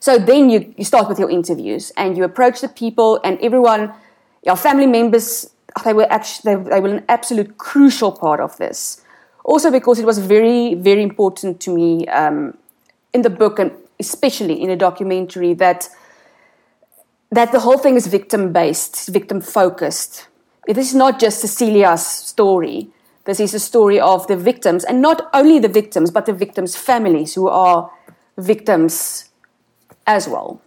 So 0.00 0.18
then 0.18 0.50
you, 0.50 0.74
you 0.76 0.84
start 0.84 1.08
with 1.08 1.18
your 1.18 1.30
interviews 1.30 1.92
and 1.96 2.16
you 2.16 2.24
approach 2.24 2.62
the 2.62 2.68
people 2.68 3.20
and 3.22 3.38
everyone, 3.40 3.92
your 4.44 4.56
family 4.56 4.86
members, 4.86 5.50
they 5.84 5.92
were 5.92 6.10
actually 6.10 6.56
they, 6.56 6.70
they 6.70 6.80
were 6.80 6.88
an 6.88 7.04
absolute 7.08 7.58
crucial 7.58 8.10
part 8.10 8.40
of 8.40 8.56
this. 8.56 9.02
Also 9.44 9.70
because 9.70 9.98
it 9.98 10.06
was 10.06 10.18
very 10.18 10.74
very 10.74 11.02
important 11.02 11.60
to 11.60 11.74
me 11.74 12.06
um, 12.08 12.56
in 13.12 13.22
the 13.22 13.30
book 13.30 13.58
and 13.58 13.72
especially 13.98 14.60
in 14.60 14.70
a 14.70 14.76
documentary 14.76 15.54
that 15.54 15.88
that 17.30 17.52
the 17.52 17.60
whole 17.60 17.78
thing 17.78 17.94
is 17.94 18.06
victim 18.06 18.52
based, 18.52 19.08
victim 19.08 19.40
focused. 19.40 20.26
This 20.66 20.88
is 20.88 20.94
not 20.94 21.20
just 21.20 21.40
Cecilia's 21.40 22.06
story. 22.06 22.90
this 23.24 23.38
is 23.38 23.54
a 23.54 23.60
story 23.60 24.00
of 24.00 24.26
the 24.26 24.36
victims, 24.36 24.82
and 24.84 25.00
not 25.00 25.28
only 25.32 25.58
the 25.58 25.68
victims, 25.68 26.10
but 26.10 26.26
the 26.26 26.32
victims' 26.32 26.74
families 26.74 27.34
who 27.34 27.48
are 27.48 27.90
victims 28.38 29.29
as 30.10 30.26
well. 30.28 30.60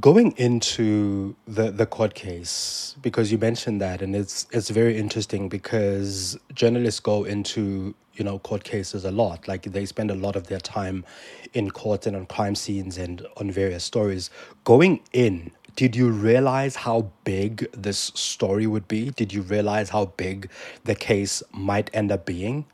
Going 0.00 0.32
into 0.32 1.34
the, 1.46 1.70
the 1.70 1.86
court 1.86 2.14
case, 2.14 2.94
because 3.02 3.30
you 3.32 3.38
mentioned 3.38 3.80
that, 3.80 4.00
and 4.00 4.16
it's 4.16 4.46
it's 4.50 4.70
very 4.70 4.96
interesting 4.96 5.48
because 5.48 6.38
journalists 6.54 7.00
go 7.00 7.24
into 7.24 7.94
you 8.14 8.24
know 8.24 8.38
court 8.38 8.64
cases 8.64 9.04
a 9.04 9.10
lot. 9.10 9.48
Like 9.48 9.64
they 9.64 9.84
spend 9.84 10.10
a 10.10 10.14
lot 10.14 10.34
of 10.34 10.46
their 10.46 10.60
time 10.60 11.04
in 11.52 11.70
court 11.70 12.06
and 12.06 12.16
on 12.16 12.24
crime 12.26 12.54
scenes 12.54 12.96
and 12.96 13.26
on 13.36 13.50
various 13.50 13.84
stories. 13.84 14.30
Going 14.64 15.00
in, 15.12 15.50
did 15.76 15.94
you 15.94 16.08
realize 16.10 16.76
how 16.76 17.10
big 17.24 17.66
this 17.72 17.98
story 18.14 18.66
would 18.66 18.88
be? 18.88 19.10
Did 19.10 19.32
you 19.32 19.42
realize 19.42 19.90
how 19.90 20.06
big 20.16 20.48
the 20.84 20.94
case 20.94 21.42
might 21.52 21.90
end 21.92 22.10
up 22.10 22.24
being? 22.24 22.64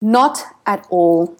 Not 0.00 0.42
at 0.66 0.84
all. 0.90 1.36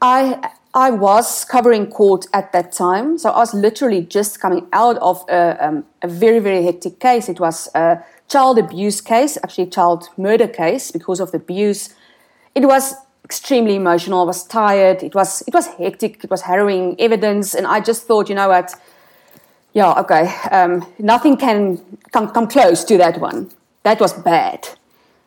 I 0.00 0.50
I 0.74 0.90
was 0.90 1.44
covering 1.44 1.86
court 1.88 2.26
at 2.32 2.52
that 2.52 2.72
time, 2.72 3.18
so 3.18 3.30
I 3.30 3.38
was 3.38 3.52
literally 3.52 4.02
just 4.02 4.40
coming 4.40 4.66
out 4.72 4.96
of 4.98 5.22
a, 5.28 5.56
um, 5.60 5.84
a 6.00 6.08
very 6.08 6.38
very 6.38 6.62
hectic 6.64 6.98
case. 6.98 7.28
It 7.28 7.38
was 7.40 7.68
a 7.74 8.02
child 8.28 8.58
abuse 8.58 9.02
case, 9.02 9.36
actually 9.44 9.66
child 9.66 10.08
murder 10.16 10.48
case 10.48 10.90
because 10.90 11.20
of 11.20 11.30
the 11.30 11.36
abuse. 11.36 11.94
It 12.54 12.64
was 12.64 12.94
extremely 13.24 13.76
emotional. 13.76 14.22
I 14.22 14.24
was 14.24 14.44
tired. 14.44 15.02
It 15.02 15.14
was 15.14 15.42
it 15.46 15.52
was 15.52 15.66
hectic. 15.66 16.24
It 16.24 16.30
was 16.30 16.42
harrowing 16.42 16.96
evidence, 16.98 17.54
and 17.54 17.66
I 17.66 17.80
just 17.80 18.06
thought, 18.06 18.30
you 18.30 18.34
know 18.34 18.48
what? 18.48 18.74
Yeah, 19.74 20.00
okay. 20.00 20.26
Um, 20.50 20.86
nothing 20.98 21.36
can 21.36 21.78
come 22.12 22.30
come 22.30 22.46
close 22.46 22.82
to 22.84 22.96
that 22.96 23.20
one. 23.20 23.50
That 23.82 24.00
was 24.00 24.14
bad. 24.14 24.68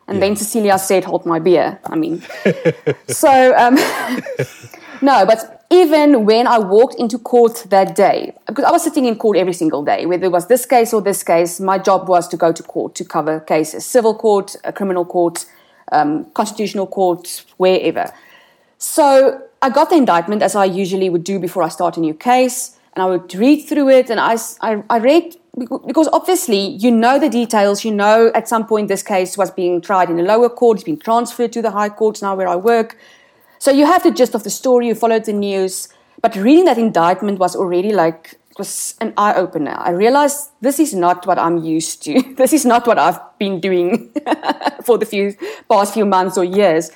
And 0.08 0.18
yeah. 0.18 0.26
then 0.26 0.36
Cecilia 0.36 0.78
said, 0.78 1.04
"Hold 1.04 1.24
my 1.24 1.38
beer." 1.38 1.78
I 1.84 1.96
mean, 1.96 2.22
so 3.08 3.54
um, 3.56 3.76
no, 5.02 5.26
but 5.26 5.64
even 5.70 6.24
when 6.24 6.46
I 6.46 6.58
walked 6.58 6.94
into 6.94 7.18
court 7.18 7.64
that 7.70 7.94
day, 7.96 8.32
because 8.46 8.64
I 8.64 8.70
was 8.70 8.84
sitting 8.84 9.04
in 9.04 9.16
court 9.16 9.36
every 9.36 9.52
single 9.52 9.84
day, 9.84 10.06
whether 10.06 10.26
it 10.26 10.32
was 10.32 10.46
this 10.46 10.64
case 10.64 10.92
or 10.92 11.02
this 11.02 11.22
case, 11.22 11.60
my 11.60 11.78
job 11.78 12.08
was 12.08 12.28
to 12.28 12.36
go 12.36 12.52
to 12.52 12.62
court 12.62 12.94
to 12.96 13.04
cover 13.04 13.40
cases, 13.40 13.84
civil 13.84 14.14
court, 14.14 14.54
criminal 14.74 15.04
court, 15.04 15.44
um, 15.92 16.26
constitutional 16.32 16.86
court, 16.86 17.44
wherever. 17.56 18.12
So 18.78 19.42
I 19.62 19.70
got 19.70 19.90
the 19.90 19.96
indictment 19.96 20.42
as 20.42 20.54
I 20.54 20.64
usually 20.66 21.10
would 21.10 21.24
do 21.24 21.38
before 21.38 21.62
I 21.62 21.68
start 21.68 21.96
a 21.96 22.00
new 22.00 22.14
case, 22.14 22.76
and 22.94 23.02
I 23.02 23.06
would 23.06 23.34
read 23.34 23.62
through 23.62 23.88
it, 23.90 24.10
and 24.10 24.20
I, 24.20 24.36
I, 24.60 24.82
I 24.88 24.98
read 24.98 25.36
because 25.86 26.06
obviously 26.12 26.58
you 26.58 26.90
know 26.90 27.18
the 27.18 27.30
details. 27.30 27.84
You 27.84 27.92
know 27.92 28.30
at 28.34 28.46
some 28.46 28.66
point 28.66 28.88
this 28.88 29.02
case 29.02 29.38
was 29.38 29.50
being 29.50 29.80
tried 29.80 30.10
in 30.10 30.20
a 30.20 30.22
lower 30.22 30.50
court, 30.50 30.76
it's 30.76 30.84
been 30.84 30.98
transferred 30.98 31.52
to 31.54 31.62
the 31.62 31.70
high 31.70 31.88
courts 31.88 32.22
now 32.22 32.36
where 32.36 32.48
I 32.48 32.56
work. 32.56 32.96
So 33.58 33.70
you 33.70 33.86
have 33.86 34.02
the 34.02 34.10
gist 34.10 34.34
of 34.34 34.44
the 34.44 34.50
story, 34.50 34.88
you 34.88 34.94
followed 34.94 35.24
the 35.24 35.32
news, 35.32 35.88
but 36.20 36.36
reading 36.36 36.64
that 36.64 36.78
indictment 36.78 37.38
was 37.38 37.56
already 37.56 37.92
like 37.92 38.38
it 38.50 38.58
was 38.58 38.94
an 39.02 39.12
eye 39.18 39.34
opener. 39.34 39.76
I 39.78 39.90
realized 39.90 40.50
this 40.62 40.80
is 40.80 40.94
not 40.94 41.26
what 41.26 41.38
I'm 41.38 41.58
used 41.58 42.02
to. 42.04 42.22
this 42.36 42.52
is 42.52 42.64
not 42.64 42.86
what 42.86 42.98
I've 42.98 43.20
been 43.38 43.60
doing 43.60 44.10
for 44.82 44.96
the 44.96 45.04
few 45.04 45.34
past 45.70 45.94
few 45.94 46.06
months 46.06 46.38
or 46.38 46.44
years. 46.44 46.90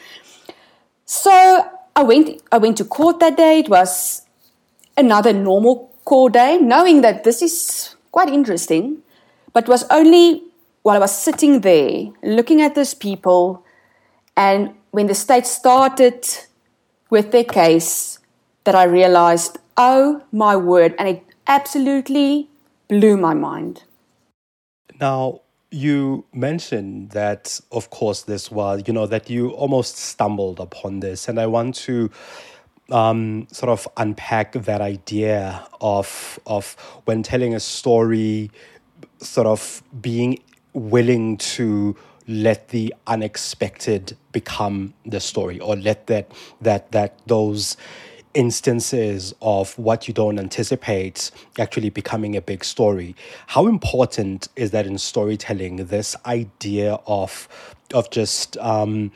So 1.04 1.30
I 1.94 2.02
went 2.02 2.42
I 2.50 2.58
went 2.58 2.78
to 2.78 2.84
court 2.84 3.20
that 3.20 3.36
day. 3.36 3.58
It 3.58 3.68
was 3.68 4.22
another 4.96 5.32
normal 5.32 5.92
court 6.04 6.32
day, 6.32 6.58
knowing 6.58 7.02
that 7.02 7.24
this 7.24 7.42
is 7.42 7.94
quite 8.10 8.28
interesting, 8.28 9.02
but 9.52 9.68
was 9.68 9.84
only 9.90 10.42
while 10.82 10.96
I 10.96 11.00
was 11.00 11.16
sitting 11.16 11.60
there 11.60 12.10
looking 12.22 12.62
at 12.62 12.74
those 12.74 12.94
people, 12.94 13.66
and 14.34 14.74
when 14.92 15.08
the 15.08 15.14
state 15.14 15.46
started 15.46 16.26
with 17.10 17.32
their 17.32 17.44
case, 17.44 18.18
that 18.64 18.74
I 18.74 18.84
realized, 18.84 19.58
oh 19.76 20.22
my 20.32 20.56
word, 20.56 20.94
and 20.98 21.08
it 21.08 21.24
absolutely 21.46 22.48
blew 22.88 23.16
my 23.16 23.34
mind. 23.34 23.82
Now, 25.00 25.40
you 25.70 26.24
mentioned 26.32 27.10
that, 27.10 27.60
of 27.72 27.90
course, 27.90 28.22
this 28.22 28.50
was, 28.50 28.82
you 28.86 28.92
know, 28.92 29.06
that 29.06 29.30
you 29.30 29.50
almost 29.50 29.96
stumbled 29.96 30.60
upon 30.60 31.00
this, 31.00 31.28
and 31.28 31.40
I 31.40 31.46
want 31.46 31.74
to 31.76 32.10
um, 32.90 33.46
sort 33.52 33.70
of 33.70 33.86
unpack 33.96 34.52
that 34.52 34.80
idea 34.80 35.64
of 35.80 36.38
of 36.46 36.74
when 37.04 37.22
telling 37.22 37.54
a 37.54 37.60
story, 37.60 38.50
sort 39.18 39.46
of 39.46 39.82
being 40.00 40.38
willing 40.72 41.36
to 41.36 41.96
let 42.30 42.68
the 42.68 42.94
unexpected 43.06 44.16
become 44.32 44.94
the 45.04 45.20
story, 45.20 45.60
or 45.60 45.76
let 45.76 46.06
that 46.06 46.30
that 46.60 46.92
that 46.92 47.18
those 47.26 47.76
instances 48.32 49.34
of 49.42 49.76
what 49.76 50.06
you 50.06 50.14
don't 50.14 50.38
anticipate 50.38 51.32
actually 51.58 51.90
becoming 51.90 52.36
a 52.36 52.40
big 52.40 52.64
story. 52.64 53.16
How 53.48 53.66
important 53.66 54.48
is 54.54 54.70
that 54.70 54.86
in 54.86 54.98
storytelling? 54.98 55.76
This 55.86 56.14
idea 56.24 56.98
of 57.06 57.48
of 57.92 58.10
just 58.10 58.56
um, 58.58 59.12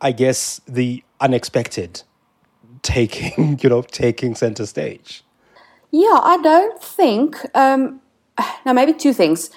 I 0.00 0.12
guess 0.12 0.60
the 0.66 1.02
unexpected 1.20 2.02
taking, 2.84 3.58
you 3.62 3.68
know, 3.68 3.82
taking 3.82 4.36
center 4.36 4.66
stage? 4.66 5.24
Yeah, 5.90 6.20
I 6.22 6.38
don't 6.42 6.80
think. 6.80 7.36
Um, 7.54 8.00
now, 8.64 8.72
maybe 8.72 8.92
two 8.92 9.12
things. 9.12 9.50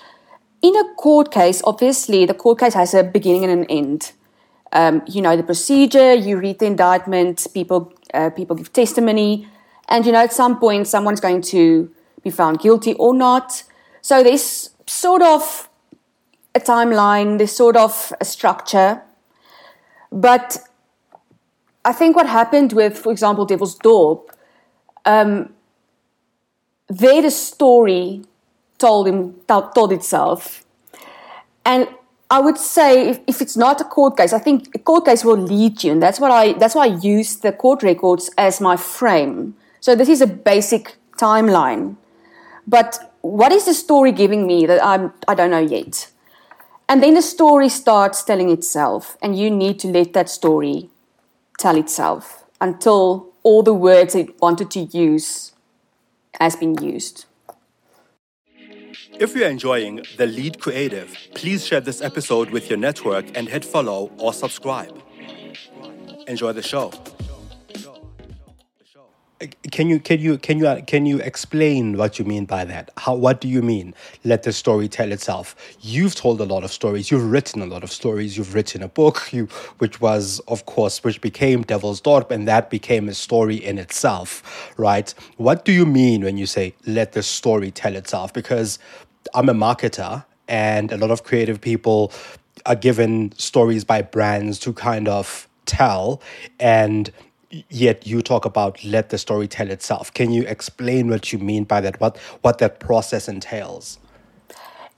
In 0.62 0.76
a 0.76 0.94
court 0.96 1.32
case, 1.32 1.62
obviously, 1.64 2.26
the 2.26 2.34
court 2.34 2.60
case 2.60 2.74
has 2.74 2.94
a 2.94 3.04
beginning 3.04 3.44
and 3.44 3.62
an 3.62 3.66
end. 3.66 4.12
Um, 4.74 5.02
you 5.08 5.22
know 5.22 5.38
the 5.38 5.44
procedure. 5.44 6.14
You 6.14 6.38
read 6.38 6.60
the 6.60 6.66
indictment. 6.66 7.48
People 7.54 7.94
uh, 8.14 8.32
people 8.32 8.56
give 8.56 8.74
testimony, 8.74 9.48
and 9.88 10.06
you 10.06 10.12
know 10.12 10.24
at 10.24 10.34
some 10.34 10.60
point 10.60 10.88
someone's 10.88 11.22
going 11.22 11.42
to 11.44 11.90
be 12.24 12.30
found 12.30 12.60
guilty 12.60 12.94
or 12.96 13.14
not. 13.14 13.64
So 14.02 14.24
there's 14.24 14.72
sort 14.86 15.22
of 15.22 15.70
a 16.54 16.60
timeline. 16.60 17.38
There's 17.38 17.56
sort 17.56 17.78
of 17.78 18.12
a 18.20 18.26
structure, 18.26 19.02
but 20.12 20.58
I 21.86 21.94
think 21.94 22.18
what 22.18 22.28
happened 22.28 22.74
with, 22.74 22.98
for 22.98 23.14
example, 23.14 23.48
Devilsdorp, 23.48 24.28
um, 25.06 25.54
there 26.90 27.22
the 27.22 27.32
story 27.32 28.24
told 28.78 29.08
him 29.08 29.36
told 29.48 29.92
itself, 29.92 30.66
and 31.66 31.88
I 32.30 32.40
would 32.40 32.58
say 32.58 33.10
if, 33.10 33.20
if 33.28 33.42
it's 33.42 33.56
not 33.56 33.80
a 33.80 33.86
court 33.86 34.18
case, 34.18 34.34
I 34.34 34.40
think 34.40 34.76
a 34.76 34.80
court 34.80 35.06
case 35.06 35.24
will 35.24 35.38
lead 35.38 35.84
you, 35.84 35.94
and 35.94 36.04
that's 36.04 36.20
what 36.20 36.32
I 36.32 36.54
that's 36.54 36.76
why 36.76 36.84
I 36.84 36.98
use 36.98 37.38
the 37.38 37.52
court 37.52 37.84
records 37.84 38.30
as 38.38 38.60
my 38.60 38.76
frame. 38.76 39.56
So 39.80 39.96
this 39.96 40.10
is 40.10 40.22
a 40.22 40.28
basic 40.28 40.98
timeline, 41.18 41.96
but 42.68 43.14
what 43.22 43.52
is 43.52 43.66
the 43.66 43.74
story 43.74 44.12
giving 44.12 44.46
me 44.46 44.66
that 44.66 44.84
I'm 44.84 45.14
I 45.28 45.36
don't 45.36 45.52
know 45.52 45.60
yet, 45.60 46.12
and 46.90 47.02
then 47.02 47.14
the 47.14 47.22
story 47.22 47.70
starts 47.70 48.24
telling 48.24 48.50
itself, 48.50 49.18
and 49.22 49.38
you 49.38 49.50
need 49.50 49.80
to 49.80 49.88
let 49.88 50.14
that 50.14 50.30
story 50.30 50.90
tell 51.58 51.78
itself 51.78 52.44
until 52.60 53.30
all 53.44 53.64
the 53.64 53.74
words 53.74 54.16
it 54.16 54.40
wanted 54.42 54.70
to 54.72 54.82
use 54.82 55.54
has 56.40 56.56
been 56.56 56.76
used. 56.84 57.27
If 59.14 59.36
you're 59.36 59.50
enjoying 59.50 60.06
The 60.18 60.28
Lead 60.28 60.60
Creative, 60.60 61.16
please 61.34 61.66
share 61.66 61.82
this 61.82 62.02
episode 62.02 62.52
with 62.52 62.70
your 62.70 62.78
network 62.78 63.26
and 63.36 63.50
hit 63.50 63.66
follow 63.66 64.12
or 64.18 64.34
subscribe. 64.34 65.02
Enjoy 66.28 66.52
the 66.52 66.62
show 66.62 66.92
can 69.72 69.88
you 69.88 70.00
can 70.00 70.20
you 70.20 70.38
can 70.38 70.58
you 70.60 70.84
can 70.88 71.06
you 71.06 71.20
explain 71.20 71.98
what 71.98 72.18
you 72.18 72.26
mean 72.26 72.46
by 72.46 72.66
that? 72.66 72.92
How 72.98 73.16
what 73.16 73.42
do 73.42 73.48
you 73.48 73.62
mean? 73.62 73.94
Let 74.24 74.44
the 74.44 74.54
story 74.54 74.88
tell 74.88 75.12
itself. 75.12 75.56
You've 75.80 76.16
told 76.16 76.42
a 76.42 76.46
lot 76.46 76.64
of 76.64 76.72
stories. 76.72 77.12
You've 77.12 77.30
written 77.30 77.62
a 77.62 77.66
lot 77.68 77.84
of 77.84 77.92
stories. 77.92 78.36
You've 78.38 78.54
written 78.54 78.82
a 78.82 78.88
book 78.88 79.30
you 79.32 79.46
which 79.78 80.02
was 80.02 80.40
of 80.48 80.66
course 80.66 81.04
which 81.04 81.22
became 81.22 81.64
Devilsdorp 81.64 82.32
and 82.32 82.48
that 82.48 82.70
became 82.70 83.08
a 83.10 83.14
story 83.14 83.56
in 83.56 83.78
itself 83.78 84.74
right? 84.78 85.14
What 85.38 85.66
do 85.66 85.72
you 85.72 85.86
mean 85.86 86.24
when 86.24 86.38
you 86.38 86.46
say 86.46 86.74
let 86.86 87.14
the 87.14 87.24
story 87.24 87.72
tell 87.72 87.96
itself 87.96 88.34
because 88.34 88.80
i'm 89.34 89.50
a 89.50 89.54
marketer 89.54 90.26
and 90.48 90.92
a 90.92 90.98
lot 90.98 91.12
of 91.12 91.24
creative 91.24 91.60
people 91.62 92.12
are 92.66 92.76
given 92.76 93.32
stories 93.38 93.84
by 93.84 94.02
brands 94.02 94.60
to 94.60 94.74
kind 94.74 95.08
of 95.08 95.48
tell 95.66 96.22
and 96.60 97.12
yet 97.70 98.06
you 98.06 98.22
talk 98.22 98.46
about 98.46 98.84
let 98.84 99.10
the 99.10 99.18
story 99.18 99.48
tell 99.48 99.70
itself. 99.70 100.14
Can 100.14 100.32
you 100.32 100.44
explain 100.44 101.10
what 101.10 101.32
you 101.32 101.40
mean 101.40 101.64
by 101.64 101.82
that? 101.82 102.00
What 102.00 102.18
what 102.42 102.58
that 102.60 102.80
process 102.80 103.28
entails? 103.28 104.00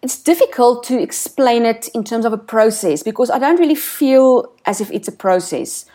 It's 0.01 0.21
difficult 0.21 0.83
to 0.85 1.01
explain 1.01 1.65
it 1.65 1.89
in 1.93 2.03
terms 2.03 2.25
of 2.25 2.31
a 2.31 2.37
process 2.37 3.03
because 3.03 3.29
i 3.29 3.37
don't 3.37 3.59
really 3.59 3.75
feel 3.75 4.49
as 4.65 4.79
if 4.81 4.89
it's 4.91 5.07
a 5.07 5.11
process. 5.11 5.85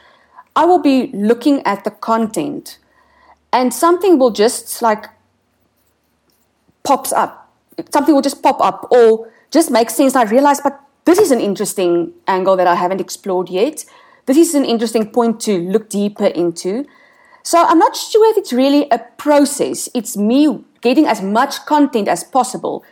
I 0.57 0.65
will 0.67 0.81
be 0.81 1.11
looking 1.13 1.63
at 1.67 1.85
the 1.85 1.91
content 1.91 2.79
and 3.53 3.75
something 3.75 4.19
will 4.19 4.31
just 4.31 4.83
like 4.83 5.07
pops 6.85 7.13
up. 7.13 7.53
Something 7.93 8.15
will 8.15 8.23
just 8.23 8.43
pop 8.43 8.61
up 8.61 8.87
or 8.93 9.31
just 9.51 9.71
make 9.71 9.91
sense 9.91 10.17
i 10.17 10.25
realize 10.25 10.61
but 10.61 10.81
this 11.05 11.19
is 11.19 11.31
an 11.31 11.41
interesting 11.41 12.13
angle 12.27 12.57
that 12.57 12.67
I 12.67 12.75
haven't 12.75 13.01
explored 13.01 13.51
yet. 13.51 13.85
This 14.27 14.37
is 14.37 14.55
an 14.55 14.65
interesting 14.65 15.11
point 15.11 15.41
to 15.41 15.59
look 15.59 15.89
deeper 15.89 16.27
into. 16.27 16.87
So 17.43 17.63
I'm 17.63 17.79
not 17.79 17.95
sure 17.95 18.31
if 18.31 18.39
it's 18.39 18.53
really 18.53 18.89
a 18.91 18.99
process. 18.99 19.89
It's 19.95 20.17
me 20.17 20.65
getting 20.81 21.07
as 21.07 21.21
much 21.21 21.67
content 21.67 22.09
as 22.09 22.25
possible. 22.25 22.85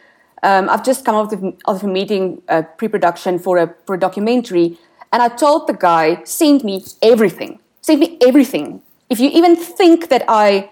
Um, 0.43 0.69
I've 0.69 0.85
just 0.85 1.05
come 1.05 1.15
out 1.15 1.33
of, 1.33 1.43
of 1.67 1.85
a 1.85 1.87
meeting, 1.87 2.43
uh, 2.49 2.63
pre-production 2.77 3.39
for 3.39 3.59
a, 3.59 3.75
for 3.87 3.95
a 3.95 3.99
documentary, 3.99 4.77
and 5.13 5.23
I 5.23 5.29
told 5.29 5.69
the 5.69 5.75
guy, 5.75 6.23
send 6.25 6.65
me 6.65 6.85
everything. 7.01 7.61
Send 7.81 8.01
me 8.01 8.19
everything. 8.27 8.83
If 9.09 9.21
you 9.21 9.31
even 9.31 9.57
think 9.57 10.09
that 10.09 10.25
I 10.29 10.71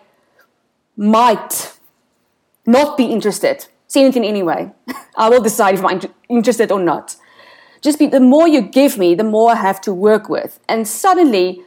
might 0.96 1.76
not 2.66 2.96
be 2.96 3.04
interested, 3.04 3.66
send 3.86 4.14
it 4.14 4.16
in 4.16 4.24
anyway. 4.24 4.72
I 5.16 5.28
will 5.28 5.42
decide 5.42 5.74
if 5.74 5.84
I'm 5.84 6.00
interested 6.28 6.72
or 6.72 6.80
not. 6.80 7.16
Just 7.80 7.98
be, 7.98 8.06
the 8.06 8.20
more 8.20 8.46
you 8.46 8.60
give 8.60 8.98
me, 8.98 9.14
the 9.14 9.24
more 9.24 9.52
I 9.52 9.56
have 9.56 9.80
to 9.82 9.94
work 9.94 10.28
with. 10.28 10.60
And 10.68 10.86
suddenly, 10.86 11.62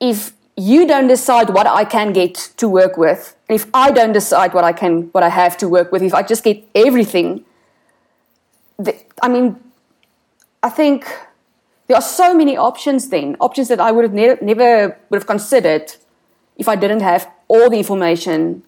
if 0.00 0.32
you 0.56 0.86
don't 0.86 1.06
decide 1.06 1.50
what 1.50 1.66
I 1.66 1.84
can 1.84 2.12
get 2.12 2.34
to 2.56 2.68
work 2.68 2.96
with, 2.96 3.36
and 3.48 3.54
if 3.54 3.66
I 3.72 3.90
don't 3.90 4.12
decide 4.12 4.54
what 4.54 4.64
I 4.64 4.72
can, 4.72 5.02
what 5.12 5.22
I 5.22 5.28
have 5.28 5.56
to 5.58 5.68
work 5.68 5.92
with, 5.92 6.02
if 6.02 6.14
I 6.14 6.22
just 6.22 6.42
get 6.42 6.64
everything, 6.74 7.44
the, 8.78 8.96
I 9.22 9.28
mean, 9.28 9.56
I 10.62 10.68
think 10.68 11.06
there 11.86 11.96
are 11.96 12.02
so 12.02 12.34
many 12.34 12.56
options 12.56 13.08
then, 13.10 13.36
options 13.38 13.68
that 13.68 13.80
I 13.80 13.92
would 13.92 14.04
have 14.04 14.14
ne- 14.14 14.38
never 14.42 14.98
would 15.10 15.18
have 15.18 15.26
considered 15.26 15.94
if 16.56 16.68
I 16.68 16.74
didn't 16.74 17.00
have 17.00 17.30
all 17.48 17.70
the 17.70 17.76
information 17.76 18.62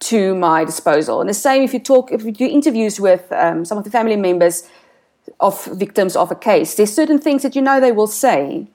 to 0.00 0.34
my 0.34 0.64
disposal. 0.64 1.20
And 1.20 1.28
the 1.28 1.34
same 1.34 1.62
if 1.62 1.74
you 1.74 1.80
talk, 1.80 2.10
if 2.10 2.24
you 2.24 2.32
do 2.32 2.46
interviews 2.46 2.98
with 2.98 3.30
um, 3.32 3.64
some 3.64 3.76
of 3.76 3.84
the 3.84 3.90
family 3.90 4.16
members 4.16 4.66
of 5.40 5.64
victims 5.66 6.16
of 6.16 6.30
a 6.30 6.34
case, 6.34 6.74
there's 6.74 6.92
certain 6.92 7.18
things 7.18 7.42
that 7.42 7.56
you 7.56 7.62
know 7.62 7.80
they 7.80 7.92
will 7.92 8.06
say, 8.06 8.66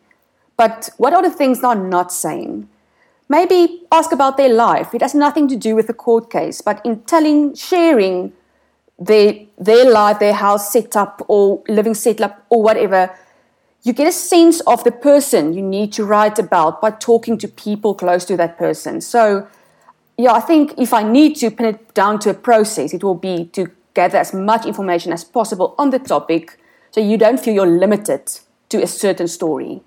but 0.58 0.90
what 0.98 1.14
are 1.14 1.22
the 1.22 1.30
things 1.30 1.62
they're 1.62 1.76
not 1.76 2.12
saying? 2.12 2.68
Maybe 3.28 3.84
ask 3.92 4.12
about 4.12 4.38
their 4.38 4.54
life. 4.54 4.94
It 4.94 5.02
has 5.02 5.16
nothing 5.16 5.48
to 5.50 5.56
do 5.56 5.76
with 5.76 5.88
the 5.88 5.94
court 5.94 6.30
case, 6.30 6.62
but 6.62 6.86
in 6.86 7.02
telling, 7.02 7.56
sharing 7.56 8.34
their 8.98 9.46
their 9.58 9.92
life, 9.92 10.20
their 10.20 10.34
house 10.34 10.72
setup, 10.72 11.24
or 11.28 11.64
living 11.68 11.96
setup, 11.96 12.46
or 12.50 12.62
whatever, 12.62 13.14
you 13.84 13.94
get 13.94 14.08
a 14.08 14.12
sense 14.12 14.62
of 14.62 14.84
the 14.84 14.92
person 14.92 15.54
you 15.54 15.62
need 15.62 15.92
to 15.94 16.06
write 16.06 16.40
about 16.40 16.82
by 16.82 16.92
talking 16.92 17.38
to 17.40 17.48
people 17.48 17.94
close 17.94 18.26
to 18.26 18.38
that 18.38 18.58
person. 18.58 19.02
So, 19.02 19.48
yeah, 20.18 20.34
I 20.34 20.40
think 20.40 20.74
if 20.78 20.94
I 20.94 21.04
need 21.04 21.36
to 21.38 21.52
pin 21.52 21.68
it 21.68 21.94
down 21.94 22.20
to 22.20 22.30
a 22.30 22.34
process, 22.34 22.94
it 22.94 23.04
will 23.04 23.16
be 23.16 23.46
to 23.54 23.70
gather 23.96 24.20
as 24.20 24.34
much 24.34 24.66
information 24.66 25.12
as 25.12 25.24
possible 25.24 25.74
on 25.80 25.90
the 25.90 26.00
topic 26.00 26.60
so 26.92 27.02
you 27.02 27.18
don't 27.18 27.40
feel 27.40 27.54
you're 27.54 27.80
limited 27.80 28.32
to 28.70 28.84
a 28.84 28.88
certain 28.88 29.28
story. 29.28 29.82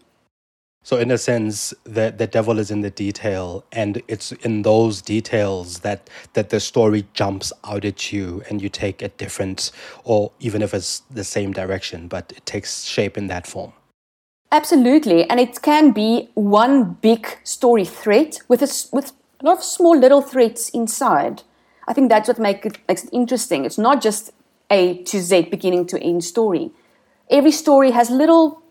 So, 0.82 0.96
in 0.96 1.10
a 1.10 1.18
sense, 1.18 1.74
the, 1.84 2.14
the 2.16 2.26
devil 2.26 2.58
is 2.58 2.70
in 2.70 2.80
the 2.80 2.90
detail, 2.90 3.64
and 3.72 4.02
it's 4.08 4.32
in 4.32 4.62
those 4.62 5.02
details 5.02 5.80
that, 5.80 6.08
that 6.32 6.48
the 6.48 6.60
story 6.60 7.06
jumps 7.12 7.52
out 7.64 7.84
at 7.84 8.10
you 8.10 8.42
and 8.48 8.62
you 8.62 8.70
take 8.70 9.02
a 9.02 9.08
different, 9.08 9.70
or 10.04 10.32
even 10.40 10.62
if 10.62 10.72
it's 10.72 11.00
the 11.10 11.24
same 11.24 11.52
direction, 11.52 12.08
but 12.08 12.32
it 12.34 12.46
takes 12.46 12.84
shape 12.84 13.18
in 13.18 13.26
that 13.26 13.46
form. 13.46 13.72
Absolutely, 14.50 15.28
and 15.28 15.38
it 15.38 15.60
can 15.60 15.90
be 15.90 16.30
one 16.34 16.94
big 17.02 17.36
story 17.44 17.84
thread 17.84 18.38
with 18.48 18.62
a, 18.62 18.86
with 18.90 19.12
a 19.40 19.44
lot 19.44 19.58
of 19.58 19.64
small 19.64 19.98
little 19.98 20.22
threads 20.22 20.70
inside. 20.70 21.42
I 21.88 21.94
think 21.94 22.10
that's 22.10 22.28
what 22.28 22.38
make 22.38 22.66
it, 22.66 22.78
makes 22.86 23.04
it 23.04 23.10
interesting. 23.12 23.64
It's 23.64 23.78
not 23.78 24.02
just 24.02 24.30
A 24.70 25.02
to 25.04 25.20
Z, 25.20 25.48
beginning 25.50 25.86
to 25.86 25.98
end 26.00 26.22
story. 26.22 26.70
Every 27.30 27.50
story 27.50 27.92
has 27.92 28.10
little 28.10 28.62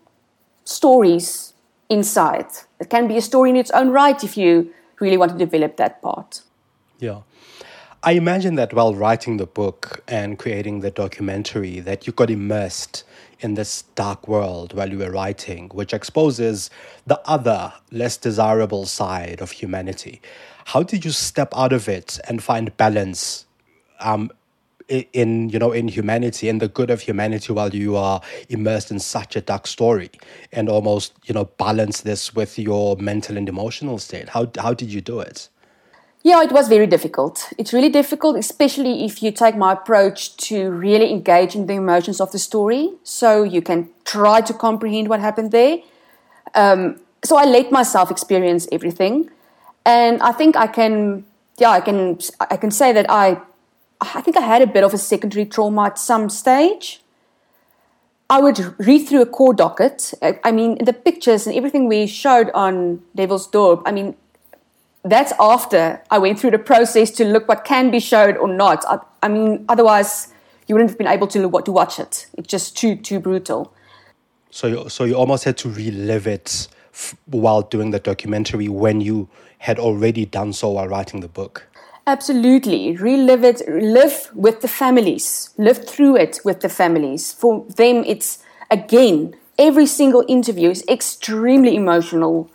stories 0.64 1.52
inside. 1.88 2.46
It 2.78 2.90
can 2.90 3.08
be 3.08 3.16
a 3.16 3.20
story 3.20 3.50
in 3.50 3.56
its 3.56 3.72
own 3.72 3.90
right 3.90 4.22
if 4.22 4.36
you 4.36 4.72
really 5.00 5.16
want 5.16 5.32
to 5.32 5.38
develop 5.38 5.76
that 5.78 6.00
part. 6.00 6.42
Yeah. 7.00 7.22
I 8.04 8.12
imagine 8.12 8.54
that 8.54 8.72
while 8.72 8.94
writing 8.94 9.38
the 9.38 9.46
book 9.46 10.04
and 10.06 10.38
creating 10.38 10.80
the 10.80 10.92
documentary, 10.92 11.80
that 11.80 12.06
you 12.06 12.12
got 12.12 12.30
immersed 12.30 13.02
in 13.40 13.54
this 13.54 13.82
dark 13.94 14.26
world 14.28 14.74
while 14.74 14.90
you 14.90 14.98
were 14.98 15.10
writing, 15.10 15.68
which 15.70 15.92
exposes 15.92 16.70
the 17.06 17.20
other, 17.24 17.72
less 17.90 18.16
desirable 18.16 18.86
side 18.86 19.40
of 19.40 19.50
humanity. 19.52 20.20
How 20.66 20.82
did 20.82 21.04
you 21.04 21.10
step 21.10 21.52
out 21.56 21.72
of 21.72 21.88
it 21.88 22.18
and 22.28 22.42
find 22.42 22.76
balance 22.76 23.46
um, 24.00 24.30
in 24.88 25.50
you 25.50 25.58
know 25.58 25.72
in 25.72 25.86
humanity 25.86 26.48
and 26.48 26.62
the 26.62 26.68
good 26.68 26.90
of 26.90 27.02
humanity 27.02 27.52
while 27.52 27.74
you 27.74 27.96
are 27.96 28.22
immersed 28.48 28.90
in 28.90 28.98
such 28.98 29.36
a 29.36 29.40
dark 29.40 29.66
story 29.66 30.10
and 30.50 30.68
almost 30.68 31.12
you 31.26 31.34
know 31.34 31.44
balance 31.44 32.00
this 32.00 32.34
with 32.34 32.58
your 32.58 32.96
mental 32.96 33.36
and 33.36 33.48
emotional 33.48 33.98
state 33.98 34.30
how 34.30 34.50
how 34.58 34.72
did 34.72 34.90
you 34.90 35.02
do 35.02 35.20
it 35.20 35.50
yeah, 36.22 36.42
it 36.42 36.52
was 36.52 36.68
very 36.68 36.86
difficult. 36.86 37.52
It's 37.58 37.72
really 37.72 37.88
difficult, 37.88 38.36
especially 38.36 39.04
if 39.04 39.22
you 39.22 39.30
take 39.30 39.56
my 39.56 39.72
approach 39.72 40.36
to 40.48 40.70
really 40.70 41.10
engage 41.10 41.54
in 41.54 41.66
the 41.66 41.74
emotions 41.74 42.20
of 42.20 42.32
the 42.32 42.38
story. 42.38 42.92
So 43.04 43.44
you 43.44 43.62
can 43.62 43.90
try 44.04 44.40
to 44.40 44.52
comprehend 44.52 45.08
what 45.08 45.20
happened 45.20 45.52
there. 45.52 45.78
Um, 46.54 47.00
so 47.24 47.36
I 47.36 47.44
let 47.44 47.70
myself 47.70 48.10
experience 48.10 48.66
everything. 48.72 49.30
And 49.86 50.20
I 50.20 50.32
think 50.32 50.56
I 50.56 50.66
can, 50.66 51.24
yeah, 51.56 51.70
I 51.70 51.80
can, 51.80 52.18
I 52.40 52.56
can 52.56 52.70
say 52.70 52.92
that 52.92 53.06
I, 53.08 53.40
I 54.00 54.20
think 54.20 54.36
I 54.36 54.42
had 54.42 54.60
a 54.60 54.66
bit 54.66 54.84
of 54.84 54.92
a 54.92 54.98
secondary 54.98 55.46
trauma 55.46 55.84
at 55.84 55.98
some 55.98 56.28
stage. 56.28 57.00
I 58.30 58.40
would 58.40 58.78
read 58.78 59.06
through 59.06 59.22
a 59.22 59.26
court 59.26 59.56
docket. 59.56 60.12
I 60.20 60.52
mean, 60.52 60.84
the 60.84 60.92
pictures 60.92 61.46
and 61.46 61.56
everything 61.56 61.88
we 61.88 62.06
showed 62.06 62.50
on 62.52 63.02
Devilsdorp, 63.16 63.82
I 63.86 63.92
mean, 63.92 64.16
that's 65.04 65.32
after 65.38 66.02
I 66.10 66.18
went 66.18 66.38
through 66.40 66.52
the 66.52 66.58
process 66.58 67.10
to 67.12 67.24
look 67.24 67.48
what 67.48 67.64
can 67.64 67.90
be 67.90 68.00
showed 68.00 68.36
or 68.36 68.48
not. 68.48 68.84
I, 68.86 68.98
I 69.22 69.28
mean, 69.28 69.64
otherwise 69.68 70.28
you 70.66 70.74
wouldn't 70.74 70.90
have 70.90 70.98
been 70.98 71.08
able 71.08 71.26
to 71.28 71.50
to 71.62 71.72
watch 71.72 71.98
it. 71.98 72.26
It's 72.34 72.48
just 72.48 72.76
too 72.76 72.96
too 72.96 73.20
brutal. 73.20 73.72
So 74.50 74.66
you, 74.66 74.88
so 74.88 75.04
you 75.04 75.14
almost 75.14 75.44
had 75.44 75.56
to 75.58 75.68
relive 75.68 76.26
it 76.26 76.68
f- 76.92 77.16
while 77.26 77.62
doing 77.62 77.90
the 77.90 77.98
documentary 77.98 78.68
when 78.68 79.00
you 79.00 79.28
had 79.58 79.78
already 79.78 80.24
done 80.24 80.52
so 80.52 80.70
while 80.70 80.88
writing 80.88 81.20
the 81.20 81.28
book. 81.28 81.66
Absolutely, 82.06 82.96
relive 82.96 83.44
it, 83.44 83.68
live 83.68 84.30
with 84.34 84.62
the 84.62 84.68
families, 84.68 85.50
live 85.58 85.86
through 85.86 86.16
it 86.16 86.40
with 86.44 86.60
the 86.60 86.68
families. 86.68 87.32
For 87.32 87.66
them, 87.76 88.02
it's 88.06 88.38
again 88.70 89.34
every 89.58 89.86
single 89.86 90.24
interview 90.28 90.70
is 90.70 90.84
extremely 90.88 91.76
emotional 91.76 92.50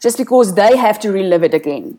just 0.00 0.18
because 0.18 0.54
they 0.54 0.76
have 0.76 0.98
to 1.00 1.12
relive 1.12 1.42
it 1.42 1.54
again. 1.54 1.98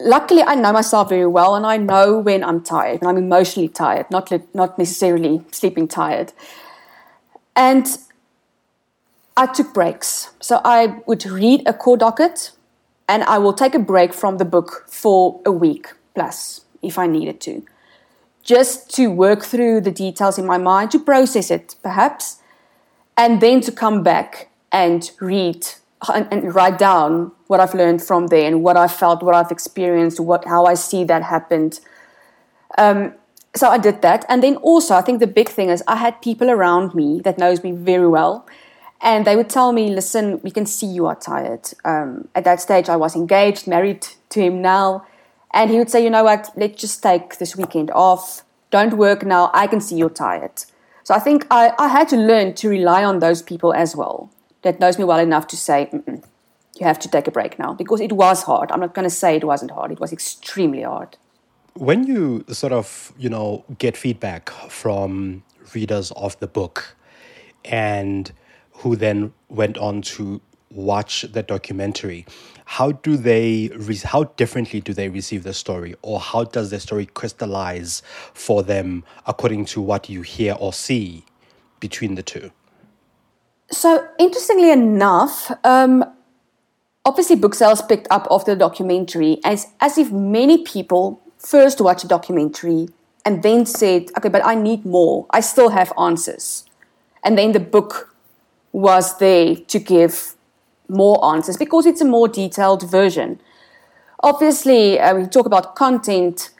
Luckily, 0.00 0.42
I 0.42 0.54
know 0.54 0.72
myself 0.72 1.10
very 1.10 1.26
well 1.26 1.54
and 1.54 1.66
I 1.66 1.76
know 1.76 2.18
when 2.18 2.42
I'm 2.42 2.62
tired, 2.62 3.00
and 3.00 3.08
I'm 3.08 3.18
emotionally 3.18 3.68
tired, 3.68 4.10
not, 4.10 4.32
not 4.54 4.78
necessarily 4.78 5.44
sleeping 5.50 5.88
tired. 5.88 6.32
And 7.54 7.86
I 9.36 9.46
took 9.46 9.74
breaks. 9.74 10.30
So 10.40 10.60
I 10.64 10.98
would 11.06 11.24
read 11.26 11.62
a 11.66 11.74
core 11.74 11.96
docket 11.96 12.52
and 13.08 13.22
I 13.24 13.38
will 13.38 13.52
take 13.52 13.74
a 13.74 13.78
break 13.78 14.14
from 14.14 14.38
the 14.38 14.44
book 14.44 14.86
for 14.88 15.40
a 15.44 15.50
week 15.50 15.88
plus 16.14 16.62
if 16.82 16.98
I 16.98 17.06
needed 17.06 17.40
to. 17.42 17.64
Just 18.42 18.94
to 18.96 19.08
work 19.08 19.44
through 19.44 19.82
the 19.82 19.90
details 19.90 20.38
in 20.38 20.46
my 20.46 20.58
mind, 20.58 20.90
to 20.92 20.98
process 20.98 21.50
it 21.50 21.76
perhaps, 21.82 22.38
and 23.16 23.40
then 23.40 23.60
to 23.62 23.72
come 23.72 24.02
back 24.02 24.48
and 24.72 25.10
read 25.20 25.66
and, 26.08 26.26
and, 26.30 26.54
write 26.54 26.78
down 26.78 27.32
what 27.48 27.60
I've 27.60 27.74
learned 27.74 28.02
from 28.02 28.28
there 28.28 28.46
and 28.46 28.62
what 28.62 28.76
I 28.76 28.88
felt, 28.88 29.22
what 29.22 29.34
I've 29.34 29.50
experienced, 29.50 30.18
what 30.18 30.44
how 30.46 30.64
I 30.64 30.74
see 30.74 31.04
that 31.04 31.22
happened. 31.22 31.80
Um, 32.78 33.14
so 33.54 33.68
I 33.68 33.78
did 33.78 34.00
that, 34.02 34.24
and 34.28 34.42
then 34.42 34.56
also 34.56 34.94
I 34.94 35.02
think 35.02 35.20
the 35.20 35.26
big 35.26 35.48
thing 35.48 35.68
is 35.68 35.82
I 35.86 35.96
had 35.96 36.22
people 36.22 36.50
around 36.50 36.94
me 36.94 37.20
that 37.24 37.36
knows 37.36 37.62
me 37.62 37.72
very 37.72 38.08
well, 38.08 38.46
and 39.02 39.26
they 39.26 39.36
would 39.36 39.50
tell 39.50 39.72
me, 39.72 39.90
"Listen, 39.90 40.40
we 40.42 40.50
can 40.50 40.66
see 40.66 40.86
you 40.86 41.06
are 41.06 41.16
tired." 41.16 41.68
Um, 41.84 42.28
at 42.34 42.44
that 42.44 42.60
stage, 42.60 42.88
I 42.88 42.96
was 42.96 43.14
engaged, 43.14 43.66
married 43.66 44.06
to 44.30 44.40
him 44.40 44.62
now, 44.62 45.04
and 45.52 45.70
he 45.70 45.78
would 45.78 45.90
say, 45.90 46.02
"You 46.02 46.10
know 46.10 46.24
what? 46.24 46.50
Let's 46.56 46.80
just 46.80 47.02
take 47.02 47.38
this 47.38 47.56
weekend 47.56 47.90
off. 47.90 48.42
Don't 48.70 48.94
work 48.94 49.24
now. 49.24 49.50
I 49.52 49.66
can 49.66 49.80
see 49.80 49.96
you're 49.96 50.08
tired." 50.08 50.64
So 51.02 51.14
I 51.14 51.18
think 51.18 51.46
I, 51.50 51.72
I 51.78 51.88
had 51.88 52.08
to 52.10 52.16
learn 52.16 52.54
to 52.54 52.68
rely 52.68 53.04
on 53.04 53.18
those 53.18 53.42
people 53.42 53.74
as 53.74 53.96
well 53.96 54.30
that 54.62 54.80
knows 54.80 54.98
me 54.98 55.04
well 55.04 55.18
enough 55.18 55.46
to 55.48 55.56
say, 55.56 55.90
you 55.92 56.86
have 56.86 56.98
to 57.00 57.08
take 57.08 57.26
a 57.26 57.30
break 57.30 57.58
now 57.58 57.74
because 57.74 58.00
it 58.00 58.12
was 58.12 58.42
hard. 58.44 58.70
I'm 58.72 58.80
not 58.80 58.94
going 58.94 59.04
to 59.04 59.14
say 59.14 59.36
it 59.36 59.44
wasn't 59.44 59.70
hard. 59.70 59.92
It 59.92 60.00
was 60.00 60.12
extremely 60.12 60.82
hard. 60.82 61.16
When 61.74 62.06
you 62.06 62.44
sort 62.48 62.72
of, 62.72 63.12
you 63.18 63.28
know, 63.28 63.64
get 63.78 63.96
feedback 63.96 64.50
from 64.68 65.44
readers 65.74 66.10
of 66.12 66.38
the 66.40 66.46
book 66.46 66.96
and 67.64 68.32
who 68.72 68.96
then 68.96 69.32
went 69.48 69.78
on 69.78 70.02
to 70.02 70.40
watch 70.70 71.22
the 71.22 71.42
documentary, 71.42 72.26
how 72.64 72.92
do 72.92 73.16
they, 73.16 73.70
how 74.04 74.24
differently 74.24 74.80
do 74.80 74.92
they 74.92 75.08
receive 75.08 75.42
the 75.42 75.54
story 75.54 75.94
or 76.02 76.20
how 76.20 76.44
does 76.44 76.70
the 76.70 76.80
story 76.80 77.06
crystallize 77.06 78.02
for 78.32 78.62
them 78.62 79.04
according 79.26 79.64
to 79.66 79.80
what 79.80 80.08
you 80.08 80.22
hear 80.22 80.56
or 80.58 80.72
see 80.72 81.24
between 81.80 82.14
the 82.14 82.22
two? 82.22 82.50
So, 83.72 84.08
interestingly 84.18 84.72
enough, 84.72 85.52
um, 85.64 86.04
obviously 87.04 87.36
book 87.36 87.54
sales 87.54 87.82
picked 87.82 88.08
up 88.10 88.26
after 88.30 88.54
the 88.54 88.58
documentary 88.58 89.38
as, 89.44 89.68
as 89.80 89.96
if 89.96 90.10
many 90.10 90.64
people 90.64 91.20
first 91.38 91.80
watched 91.80 92.04
a 92.04 92.08
documentary 92.08 92.88
and 93.24 93.42
then 93.42 93.66
said, 93.66 94.06
okay, 94.16 94.28
but 94.28 94.44
I 94.44 94.54
need 94.54 94.84
more. 94.84 95.26
I 95.30 95.40
still 95.40 95.70
have 95.70 95.92
answers. 95.98 96.64
And 97.22 97.38
then 97.38 97.52
the 97.52 97.60
book 97.60 98.14
was 98.72 99.18
there 99.18 99.56
to 99.56 99.78
give 99.78 100.34
more 100.88 101.24
answers 101.24 101.56
because 101.56 101.86
it's 101.86 102.00
a 102.00 102.04
more 102.04 102.28
detailed 102.28 102.90
version. 102.90 103.40
Obviously, 104.22 104.98
uh, 104.98 105.14
we 105.14 105.26
talk 105.26 105.46
about 105.46 105.76
content, 105.76 106.50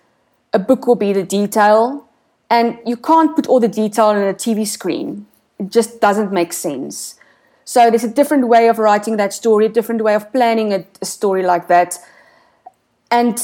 a 0.52 0.58
book 0.58 0.86
will 0.86 0.94
be 0.94 1.12
the 1.12 1.22
detail, 1.22 2.06
and 2.48 2.78
you 2.86 2.96
can't 2.96 3.34
put 3.34 3.46
all 3.46 3.60
the 3.60 3.68
detail 3.68 4.06
on 4.06 4.16
a 4.18 4.34
TV 4.34 4.66
screen. 4.66 5.26
It 5.60 5.70
just 5.70 6.00
doesn't 6.00 6.32
make 6.32 6.52
sense. 6.54 7.16
So 7.64 7.90
there's 7.90 8.02
a 8.02 8.08
different 8.08 8.48
way 8.48 8.68
of 8.68 8.78
writing 8.78 9.18
that 9.18 9.32
story, 9.34 9.66
a 9.66 9.68
different 9.68 10.02
way 10.02 10.14
of 10.14 10.32
planning 10.32 10.72
a, 10.72 10.86
a 11.02 11.04
story 11.04 11.42
like 11.42 11.68
that. 11.68 11.98
And 13.10 13.36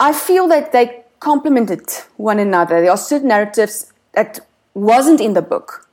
I 0.00 0.12
feel 0.12 0.48
that 0.48 0.72
they 0.72 1.04
complemented 1.20 1.82
one 2.16 2.38
another. 2.38 2.80
There 2.80 2.90
are 2.90 2.96
certain 2.96 3.28
narratives 3.28 3.92
that 4.12 4.40
wasn't 4.72 5.20
in 5.20 5.34
the 5.34 5.42
book, 5.42 5.88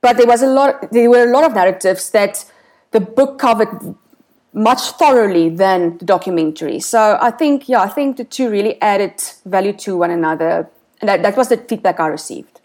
but 0.00 0.16
there 0.16 0.26
was 0.26 0.42
a 0.42 0.46
lot. 0.46 0.90
There 0.90 1.10
were 1.10 1.24
a 1.24 1.30
lot 1.30 1.44
of 1.44 1.52
narratives 1.54 2.10
that 2.10 2.50
the 2.90 3.00
book 3.00 3.38
covered 3.38 3.94
much 4.52 4.80
thoroughly 4.92 5.50
than 5.50 5.98
the 5.98 6.04
documentary. 6.04 6.80
So 6.80 7.18
I 7.20 7.30
think, 7.30 7.68
yeah, 7.68 7.82
I 7.82 7.88
think 7.88 8.16
the 8.16 8.24
two 8.24 8.50
really 8.50 8.80
added 8.80 9.22
value 9.44 9.74
to 9.84 9.98
one 9.98 10.10
another, 10.10 10.68
and 11.00 11.08
that, 11.08 11.22
that 11.22 11.36
was 11.36 11.48
the 11.50 11.58
feedback 11.58 12.00
I 12.00 12.06
received. 12.06 12.57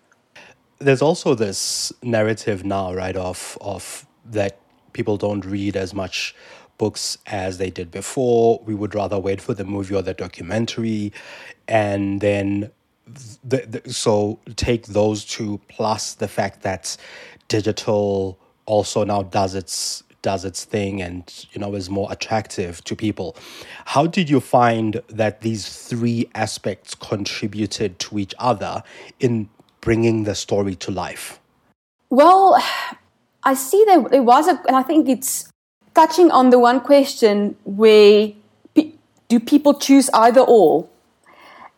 There's 0.83 1.01
also 1.01 1.33
this 1.33 1.93
narrative 2.01 2.65
now, 2.65 2.93
right, 2.93 3.15
of 3.15 3.57
of 3.61 4.05
that 4.25 4.59
people 4.91 5.17
don't 5.17 5.45
read 5.45 5.75
as 5.77 5.93
much 5.93 6.35
books 6.77 7.17
as 7.27 7.57
they 7.57 7.69
did 7.69 7.89
before. 7.91 8.61
We 8.65 8.75
would 8.75 8.93
rather 8.93 9.17
wait 9.19 9.41
for 9.41 9.53
the 9.53 9.63
movie 9.63 9.95
or 9.95 10.01
the 10.01 10.13
documentary, 10.13 11.13
and 11.67 12.19
then 12.19 12.71
the, 13.43 13.81
the, 13.83 13.93
so 13.93 14.39
take 14.55 14.87
those 14.87 15.25
two 15.25 15.59
plus 15.67 16.13
the 16.15 16.27
fact 16.27 16.61
that 16.63 16.97
digital 17.47 18.39
also 18.65 19.03
now 19.03 19.23
does 19.23 19.55
its 19.55 20.03
does 20.21 20.45
its 20.45 20.63
thing 20.63 21.01
and 21.01 21.47
you 21.51 21.59
know 21.59 21.75
is 21.75 21.89
more 21.89 22.09
attractive 22.09 22.81
to 22.85 22.95
people 22.95 23.35
how 23.85 24.07
did 24.07 24.29
you 24.29 24.39
find 24.39 25.01
that 25.09 25.41
these 25.41 25.67
three 25.85 26.29
aspects 26.33 26.95
contributed 26.95 27.99
to 27.99 28.17
each 28.17 28.33
other 28.39 28.81
in 29.19 29.49
bringing 29.83 30.23
the 30.23 30.35
story 30.35 30.75
to 30.75 30.91
life 30.91 31.39
well 32.09 32.61
i 33.43 33.53
see 33.53 33.83
that 33.87 34.09
there 34.11 34.23
was 34.23 34.47
a 34.47 34.61
and 34.67 34.75
i 34.75 34.83
think 34.83 35.09
it's 35.09 35.49
touching 35.93 36.31
on 36.31 36.49
the 36.49 36.59
one 36.59 36.79
question 36.79 37.55
where 37.63 38.31
do 39.27 39.39
people 39.39 39.73
choose 39.73 40.09
either 40.13 40.41
or 40.41 40.87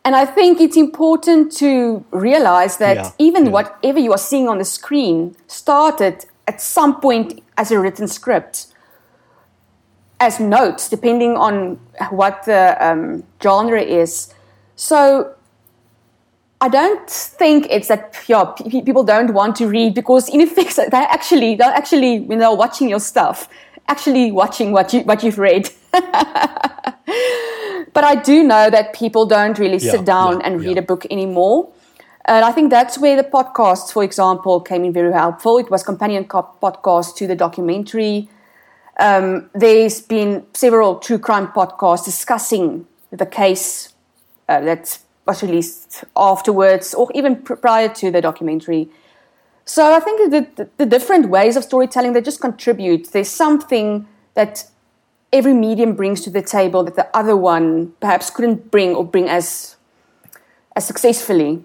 and 0.06 0.14
I 0.14 0.24
think 0.24 0.60
it's 0.60 0.76
important 0.76 1.50
to 1.56 2.04
realize 2.12 2.76
that 2.76 2.96
yeah, 2.96 3.10
even 3.18 3.46
yeah. 3.46 3.50
whatever 3.50 3.98
you 3.98 4.12
are 4.12 4.24
seeing 4.30 4.46
on 4.46 4.58
the 4.58 4.64
screen 4.64 5.34
started 5.48 6.26
at 6.46 6.60
some 6.60 7.00
point 7.00 7.42
as 7.56 7.72
a 7.72 7.80
written 7.80 8.06
script, 8.06 8.68
as 10.20 10.38
notes, 10.38 10.88
depending 10.88 11.36
on 11.36 11.80
what 12.10 12.44
the 12.44 12.76
um, 12.78 13.24
genre 13.42 13.82
is. 13.82 14.32
So 14.76 15.34
I 16.60 16.68
don't 16.68 17.08
think 17.08 17.66
it's 17.70 17.88
that 17.88 18.16
yeah, 18.28 18.44
people 18.70 19.04
don't 19.04 19.34
want 19.34 19.56
to 19.56 19.68
read 19.68 19.94
because 19.94 20.28
in 20.28 20.40
effect 20.40 20.76
they 20.90 20.96
actually 20.96 21.54
they're 21.54 21.72
actually 21.72 22.20
when 22.20 22.38
they're 22.38 22.54
watching 22.54 22.88
your 22.88 23.00
stuff, 23.00 23.48
actually 23.88 24.32
watching 24.32 24.72
what 24.72 24.92
you 24.92 25.00
what 25.00 25.22
you've 25.22 25.38
read. 25.38 25.70
but 25.92 28.04
I 28.04 28.16
do 28.16 28.42
know 28.42 28.70
that 28.70 28.94
people 28.94 29.26
don't 29.26 29.58
really 29.58 29.78
yeah, 29.78 29.92
sit 29.92 30.04
down 30.04 30.40
yeah, 30.40 30.46
and 30.46 30.60
read 30.60 30.78
a 30.78 30.82
book 30.82 31.06
anymore. 31.10 31.72
And 32.26 32.44
I 32.44 32.50
think 32.50 32.70
that's 32.70 32.98
where 32.98 33.16
the 33.16 33.28
podcasts, 33.28 33.92
for 33.92 34.02
example, 34.02 34.60
came 34.60 34.84
in 34.84 34.92
very 34.92 35.12
helpful. 35.12 35.58
It 35.58 35.70
was 35.70 35.84
companion 35.84 36.24
podcast 36.24 37.14
to 37.16 37.26
the 37.26 37.36
documentary. 37.36 38.28
Um, 38.98 39.48
there's 39.54 40.00
been 40.00 40.44
several 40.52 40.98
true 40.98 41.18
crime 41.18 41.48
podcasts 41.48 42.04
discussing 42.04 42.86
the 43.10 43.26
case 43.26 43.94
uh, 44.48 44.60
that 44.60 44.98
was 45.26 45.42
released 45.42 46.04
afterwards 46.16 46.94
or 46.94 47.10
even 47.14 47.36
pr- 47.36 47.54
prior 47.54 47.88
to 47.88 48.10
the 48.10 48.20
documentary. 48.20 48.88
So 49.64 49.92
I 49.92 50.00
think 50.00 50.30
the, 50.30 50.46
the, 50.56 50.70
the 50.76 50.86
different 50.86 51.28
ways 51.28 51.56
of 51.56 51.64
storytelling 51.64 52.12
they 52.12 52.20
just 52.20 52.40
contribute. 52.40 53.10
There's 53.12 53.28
something 53.28 54.06
that 54.34 54.64
every 55.32 55.54
medium 55.54 55.94
brings 55.94 56.20
to 56.22 56.30
the 56.30 56.42
table 56.42 56.84
that 56.84 56.94
the 56.94 57.08
other 57.16 57.36
one 57.36 57.92
perhaps 58.00 58.30
couldn't 58.30 58.70
bring 58.70 58.94
or 58.94 59.04
bring 59.04 59.28
as 59.28 59.76
as 60.76 60.86
successfully 60.86 61.64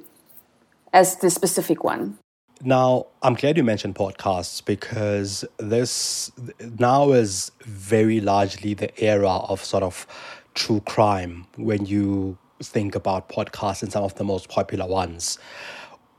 as 0.94 1.18
the 1.18 1.30
specific 1.30 1.84
one. 1.84 2.18
Now, 2.64 3.08
I'm 3.24 3.34
glad 3.34 3.58
you 3.58 3.64
mentioned 3.64 3.96
podcasts 3.96 4.64
because 4.64 5.44
this 5.58 6.32
now 6.80 7.12
is 7.12 7.52
very 7.62 8.22
largely 8.22 8.74
the 8.74 8.92
era 9.04 9.30
of 9.30 9.64
sort 9.64 9.84
of 9.84 10.06
true 10.54 10.80
crime 10.82 11.48
when 11.58 11.86
you 11.86 12.38
think 12.62 12.96
about 12.96 13.30
podcasts 13.30 13.84
and 13.84 13.92
some 13.92 14.04
of 14.04 14.16
the 14.16 14.24
most 14.24 14.50
popular 14.50 14.88
ones. 14.88 15.38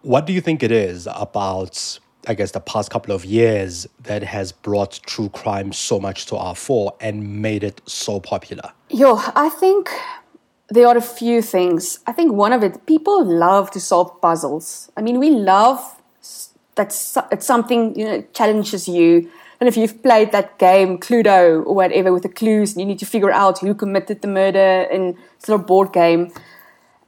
What 0.02 0.26
do 0.26 0.32
you 0.32 0.40
think 0.40 0.62
it 0.62 0.72
is 0.72 1.08
about 1.14 1.98
I 2.26 2.34
guess, 2.34 2.52
the 2.52 2.60
past 2.60 2.90
couple 2.90 3.14
of 3.14 3.24
years 3.24 3.88
that 4.04 4.22
has 4.22 4.52
brought 4.52 5.00
true 5.06 5.28
crime 5.28 5.72
so 5.72 5.98
much 5.98 6.26
to 6.26 6.36
our 6.36 6.54
fore 6.54 6.94
and 7.00 7.42
made 7.42 7.64
it 7.64 7.80
so 7.86 8.20
popular? 8.20 8.72
Yo, 8.90 9.20
I 9.34 9.48
think 9.48 9.90
there 10.68 10.86
are 10.86 10.96
a 10.96 11.02
few 11.02 11.42
things. 11.42 11.98
I 12.06 12.12
think 12.12 12.32
one 12.32 12.52
of 12.52 12.62
it, 12.62 12.86
people 12.86 13.24
love 13.24 13.70
to 13.72 13.80
solve 13.80 14.20
puzzles. 14.20 14.90
I 14.96 15.02
mean, 15.02 15.18
we 15.18 15.30
love 15.30 15.80
that 16.76 16.88
it's 17.32 17.46
something, 17.46 17.98
you 17.98 18.04
know, 18.04 18.24
challenges 18.32 18.88
you. 18.88 19.30
And 19.62 19.68
if 19.68 19.76
you've 19.76 20.02
played 20.02 20.32
that 20.32 20.58
game, 20.58 20.98
Cluedo 20.98 21.64
or 21.64 21.72
whatever, 21.72 22.12
with 22.12 22.24
the 22.24 22.28
clues, 22.28 22.72
and 22.72 22.80
you 22.80 22.84
need 22.84 22.98
to 22.98 23.06
figure 23.06 23.30
out 23.30 23.60
who 23.60 23.74
committed 23.74 24.20
the 24.20 24.26
murder 24.26 24.88
in 24.90 25.16
sort 25.38 25.60
of 25.60 25.68
board 25.68 25.92
game, 25.92 26.32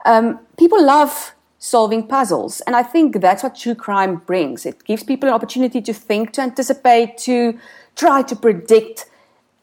um, 0.05 0.39
people 0.57 0.81
love 0.81 1.35
solving 1.59 2.07
puzzles. 2.07 2.61
And 2.61 2.77
I 2.77 2.85
think 2.85 3.21
that's 3.21 3.43
what 3.43 3.57
true 3.57 3.75
crime 3.75 4.23
brings. 4.25 4.65
It 4.67 4.85
gives 4.85 5.03
people 5.03 5.29
an 5.29 5.35
opportunity 5.35 5.83
to 5.83 5.93
think, 5.93 6.33
to 6.35 6.43
anticipate, 6.43 7.19
to 7.27 7.59
try 7.97 8.23
to 8.23 8.37
predict 8.37 9.07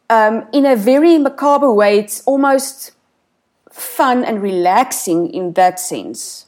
um, 0.09 0.45
in 0.51 0.65
a 0.65 0.75
very 0.75 1.17
macabre 1.17 1.71
way. 1.73 1.97
It's 1.97 2.21
almost 2.25 2.91
fun 3.71 4.25
and 4.25 4.41
relaxing 4.41 5.33
in 5.33 5.53
that 5.53 5.79
sense. 5.79 6.47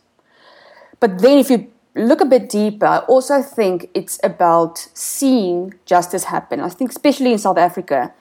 But 1.00 1.20
then 1.20 1.38
if 1.38 1.50
you 1.50 1.72
look 1.96 2.22
a 2.22 2.26
bit 2.26 2.50
deeper, 2.50 2.86
I 2.86 2.98
also 3.00 3.42
think 3.42 3.90
it's 3.94 4.20
about 4.24 4.88
seeing 4.94 5.74
justice 5.86 6.26
happen. 6.26 6.60
I 6.60 6.70
think, 6.70 6.92
especially 6.92 7.32
in 7.32 7.40
South 7.40 7.58
Africa, 7.58 8.14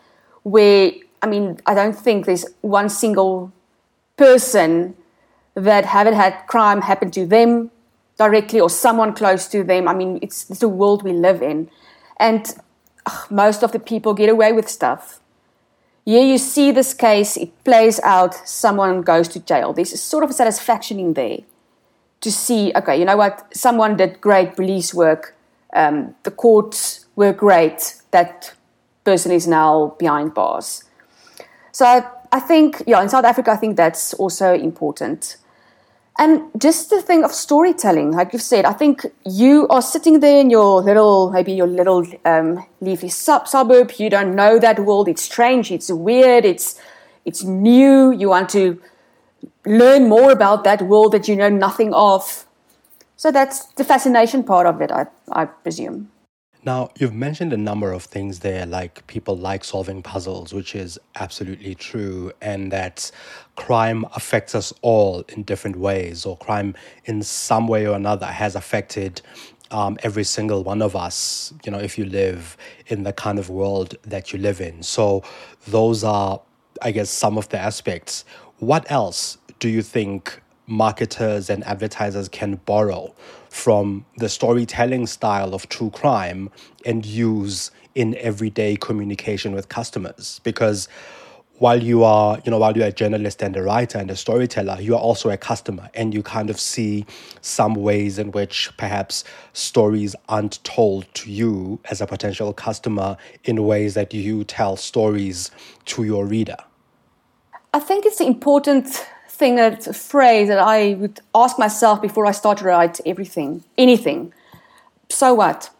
where, 0.42 0.92
I 1.22 1.26
mean, 1.26 1.58
I 1.66 1.74
don't 1.74 1.96
think 1.96 2.26
there's 2.26 2.44
one 2.60 2.88
single 2.88 3.52
person 4.16 4.96
that 5.54 5.84
haven't 5.84 6.14
had 6.14 6.46
crime 6.46 6.82
happen 6.82 7.10
to 7.12 7.26
them 7.26 7.70
directly 8.18 8.60
or 8.60 8.70
someone 8.70 9.14
close 9.14 9.48
to 9.48 9.64
them. 9.64 9.88
I 9.88 9.94
mean, 9.94 10.18
it's, 10.22 10.48
it's 10.50 10.60
the 10.60 10.68
world 10.68 11.02
we 11.02 11.12
live 11.12 11.42
in. 11.42 11.70
And 12.18 12.54
ugh, 13.06 13.30
most 13.30 13.62
of 13.62 13.72
the 13.72 13.78
people 13.78 14.14
get 14.14 14.28
away 14.28 14.52
with 14.52 14.68
stuff. 14.68 15.20
Here 16.04 16.24
you 16.24 16.38
see 16.38 16.72
this 16.72 16.94
case, 16.94 17.36
it 17.36 17.64
plays 17.64 18.00
out, 18.00 18.34
someone 18.48 19.02
goes 19.02 19.28
to 19.28 19.40
jail. 19.40 19.72
There's 19.72 20.00
sort 20.00 20.24
of 20.24 20.32
satisfaction 20.32 20.98
in 20.98 21.14
there 21.14 21.38
to 22.22 22.32
see, 22.32 22.72
okay, 22.74 22.98
you 22.98 23.04
know 23.04 23.16
what, 23.16 23.54
someone 23.54 23.96
did 23.96 24.20
great 24.20 24.56
police 24.56 24.94
work, 24.94 25.34
um, 25.74 26.14
the 26.22 26.30
courts 26.30 27.06
were 27.14 27.32
great, 27.32 27.96
that 28.10 28.54
person 29.04 29.32
is 29.32 29.46
now 29.46 29.94
behind 29.98 30.32
bars. 30.32 30.84
So 31.72 31.84
I, 31.84 32.04
I 32.30 32.40
think, 32.40 32.82
yeah, 32.86 33.02
in 33.02 33.08
South 33.08 33.24
Africa, 33.24 33.50
I 33.50 33.56
think 33.56 33.76
that's 33.76 34.14
also 34.14 34.54
important. 34.54 35.36
And 36.18 36.42
just 36.58 36.90
the 36.90 37.00
thing 37.00 37.24
of 37.24 37.32
storytelling, 37.32 38.12
like 38.12 38.32
you've 38.32 38.42
said, 38.42 38.66
I 38.66 38.74
think 38.74 39.06
you 39.24 39.66
are 39.68 39.80
sitting 39.80 40.20
there 40.20 40.40
in 40.40 40.50
your 40.50 40.82
little, 40.82 41.30
maybe 41.30 41.52
your 41.52 41.66
little 41.66 42.06
um, 42.26 42.64
leafy 42.80 43.08
sub- 43.08 43.48
suburb. 43.48 43.92
You 43.96 44.10
don't 44.10 44.34
know 44.34 44.58
that 44.58 44.78
world. 44.80 45.08
It's 45.08 45.22
strange. 45.22 45.72
It's 45.72 45.90
weird. 45.90 46.44
It's 46.44 46.78
it's 47.24 47.42
new. 47.44 48.12
You 48.12 48.28
want 48.28 48.50
to 48.50 48.78
learn 49.66 50.08
more 50.08 50.32
about 50.32 50.64
that 50.64 50.82
world 50.82 51.12
that 51.12 51.28
you 51.28 51.36
know 51.36 51.48
nothing 51.48 51.94
of. 51.94 52.46
So 53.16 53.30
that's 53.30 53.66
the 53.74 53.84
fascination 53.84 54.42
part 54.42 54.66
of 54.66 54.80
it, 54.80 54.90
I, 54.90 55.06
I 55.30 55.44
presume. 55.44 56.10
Now, 56.64 56.90
you've 56.96 57.12
mentioned 57.12 57.52
a 57.52 57.56
number 57.56 57.90
of 57.92 58.04
things 58.04 58.38
there, 58.38 58.66
like 58.66 59.04
people 59.08 59.36
like 59.36 59.64
solving 59.64 60.00
puzzles, 60.00 60.54
which 60.54 60.76
is 60.76 60.96
absolutely 61.16 61.74
true, 61.74 62.30
and 62.40 62.70
that 62.70 63.10
crime 63.56 64.04
affects 64.14 64.54
us 64.54 64.72
all 64.80 65.24
in 65.30 65.42
different 65.42 65.74
ways, 65.76 66.24
or 66.24 66.36
crime 66.36 66.76
in 67.04 67.22
some 67.24 67.66
way 67.66 67.84
or 67.88 67.96
another 67.96 68.26
has 68.26 68.54
affected 68.54 69.22
um, 69.72 69.98
every 70.04 70.22
single 70.22 70.62
one 70.62 70.82
of 70.82 70.94
us, 70.94 71.52
you 71.64 71.72
know, 71.72 71.80
if 71.80 71.98
you 71.98 72.04
live 72.04 72.56
in 72.86 73.02
the 73.02 73.12
kind 73.12 73.40
of 73.40 73.50
world 73.50 73.96
that 74.02 74.32
you 74.32 74.38
live 74.38 74.60
in. 74.60 74.84
So, 74.84 75.24
those 75.66 76.04
are, 76.04 76.40
I 76.80 76.92
guess, 76.92 77.10
some 77.10 77.38
of 77.38 77.48
the 77.48 77.58
aspects. 77.58 78.24
What 78.58 78.88
else 78.88 79.38
do 79.62 79.68
you 79.68 79.80
think 79.80 80.42
marketers 80.66 81.48
and 81.48 81.62
advertisers 81.62 82.28
can 82.28 82.56
borrow 82.66 83.14
from 83.48 84.04
the 84.16 84.28
storytelling 84.28 85.06
style 85.06 85.54
of 85.54 85.68
true 85.68 85.88
crime 85.90 86.50
and 86.84 87.06
use 87.06 87.70
in 87.94 88.16
everyday 88.16 88.74
communication 88.74 89.54
with 89.54 89.68
customers? 89.68 90.40
Because 90.42 90.88
while 91.58 91.80
you 91.80 92.02
are, 92.02 92.40
you 92.44 92.50
know, 92.50 92.58
while 92.58 92.76
you're 92.76 92.88
a 92.88 92.90
journalist 92.90 93.40
and 93.40 93.56
a 93.56 93.62
writer 93.62 93.98
and 93.98 94.10
a 94.10 94.16
storyteller, 94.16 94.80
you 94.80 94.96
are 94.96 95.00
also 95.00 95.30
a 95.30 95.36
customer 95.36 95.88
and 95.94 96.12
you 96.12 96.24
kind 96.24 96.50
of 96.50 96.58
see 96.58 97.06
some 97.40 97.74
ways 97.74 98.18
in 98.18 98.32
which 98.32 98.68
perhaps 98.76 99.22
stories 99.52 100.16
aren't 100.28 100.58
told 100.64 101.06
to 101.14 101.30
you 101.30 101.78
as 101.88 102.00
a 102.00 102.06
potential 102.08 102.52
customer 102.52 103.16
in 103.44 103.62
ways 103.62 103.94
that 103.94 104.12
you 104.12 104.42
tell 104.42 104.76
stories 104.76 105.52
to 105.84 106.02
your 106.02 106.26
reader. 106.26 106.56
I 107.72 107.78
think 107.78 108.04
it's 108.04 108.20
important 108.20 109.06
thing 109.42 109.56
that 109.56 109.88
a 109.88 109.92
phrase 109.92 110.46
that 110.46 110.60
I 110.60 110.94
would 111.00 111.18
ask 111.34 111.58
myself 111.58 112.00
before 112.00 112.26
I 112.26 112.30
start 112.30 112.58
to 112.58 112.64
write 112.64 113.00
everything, 113.04 113.64
anything. 113.76 114.32
So 115.08 115.34
what? 115.34 115.70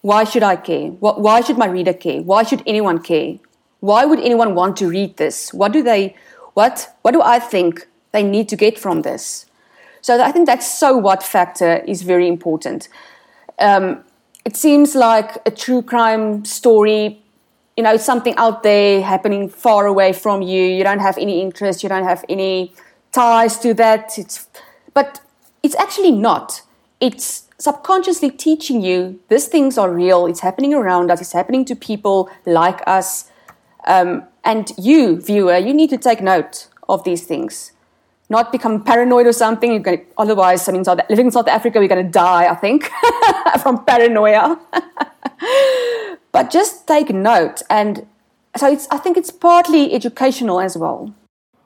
Why 0.00 0.24
should 0.24 0.42
I 0.42 0.56
care? 0.56 0.88
Why 1.26 1.42
should 1.42 1.58
my 1.58 1.66
reader 1.66 1.92
care? 1.92 2.22
Why 2.22 2.44
should 2.44 2.62
anyone 2.66 3.00
care? 3.10 3.30
Why 3.80 4.06
would 4.06 4.20
anyone 4.20 4.54
want 4.54 4.78
to 4.78 4.88
read 4.88 5.18
this? 5.18 5.52
What 5.52 5.72
do 5.72 5.82
they 5.82 6.16
what 6.54 6.76
what 7.02 7.12
do 7.12 7.20
I 7.20 7.38
think 7.52 7.86
they 8.12 8.22
need 8.22 8.48
to 8.48 8.56
get 8.56 8.78
from 8.78 9.02
this? 9.02 9.44
So 10.00 10.10
I 10.28 10.32
think 10.32 10.46
that 10.46 10.62
so 10.62 10.96
what 10.96 11.22
factor 11.22 11.72
is 11.92 12.00
very 12.12 12.26
important. 12.26 12.88
Um, 13.58 14.02
it 14.46 14.56
seems 14.56 14.94
like 14.94 15.30
a 15.44 15.50
true 15.50 15.82
crime 15.82 16.44
story, 16.46 17.20
you 17.78 17.84
know, 17.84 17.96
something 17.96 18.34
out 18.38 18.64
there 18.64 19.00
happening 19.00 19.48
far 19.48 19.86
away 19.86 20.12
from 20.12 20.42
you. 20.42 20.64
You 20.64 20.82
don't 20.82 20.98
have 20.98 21.16
any 21.16 21.40
interest, 21.40 21.84
you 21.84 21.88
don't 21.88 22.02
have 22.02 22.24
any 22.28 22.74
ties 23.12 23.56
to 23.60 23.72
that. 23.74 24.18
It's, 24.18 24.48
but 24.94 25.20
it's 25.62 25.76
actually 25.76 26.10
not. 26.10 26.62
It's 27.00 27.44
subconsciously 27.58 28.32
teaching 28.32 28.82
you 28.82 29.20
these 29.28 29.46
things 29.46 29.78
are 29.78 29.94
real. 29.94 30.26
It's 30.26 30.40
happening 30.40 30.74
around 30.74 31.12
us. 31.12 31.20
It's 31.20 31.32
happening 31.32 31.64
to 31.66 31.76
people 31.76 32.28
like 32.46 32.80
us. 32.84 33.30
Um, 33.86 34.24
and 34.42 34.72
you, 34.76 35.20
viewer, 35.20 35.56
you 35.56 35.72
need 35.72 35.90
to 35.90 35.98
take 35.98 36.20
note 36.20 36.66
of 36.88 37.04
these 37.04 37.26
things. 37.26 37.70
Not 38.28 38.50
become 38.50 38.82
paranoid 38.82 39.28
or 39.28 39.32
something. 39.32 39.70
You're 39.70 39.78
going 39.78 39.98
to, 39.98 40.04
otherwise, 40.18 40.68
I 40.68 40.72
mean, 40.72 40.84
South, 40.84 40.98
living 41.08 41.26
in 41.26 41.30
South 41.30 41.46
Africa, 41.46 41.78
we're 41.78 41.86
going 41.86 42.04
to 42.04 42.10
die, 42.10 42.50
I 42.50 42.56
think, 42.56 42.90
from 43.62 43.84
paranoia. 43.84 44.58
but 46.32 46.50
just 46.50 46.86
take 46.86 47.10
note. 47.10 47.62
And 47.70 48.06
so 48.56 48.70
it's, 48.70 48.88
I 48.90 48.98
think 48.98 49.16
it's 49.16 49.30
partly 49.30 49.92
educational 49.92 50.60
as 50.60 50.76
well. 50.76 51.14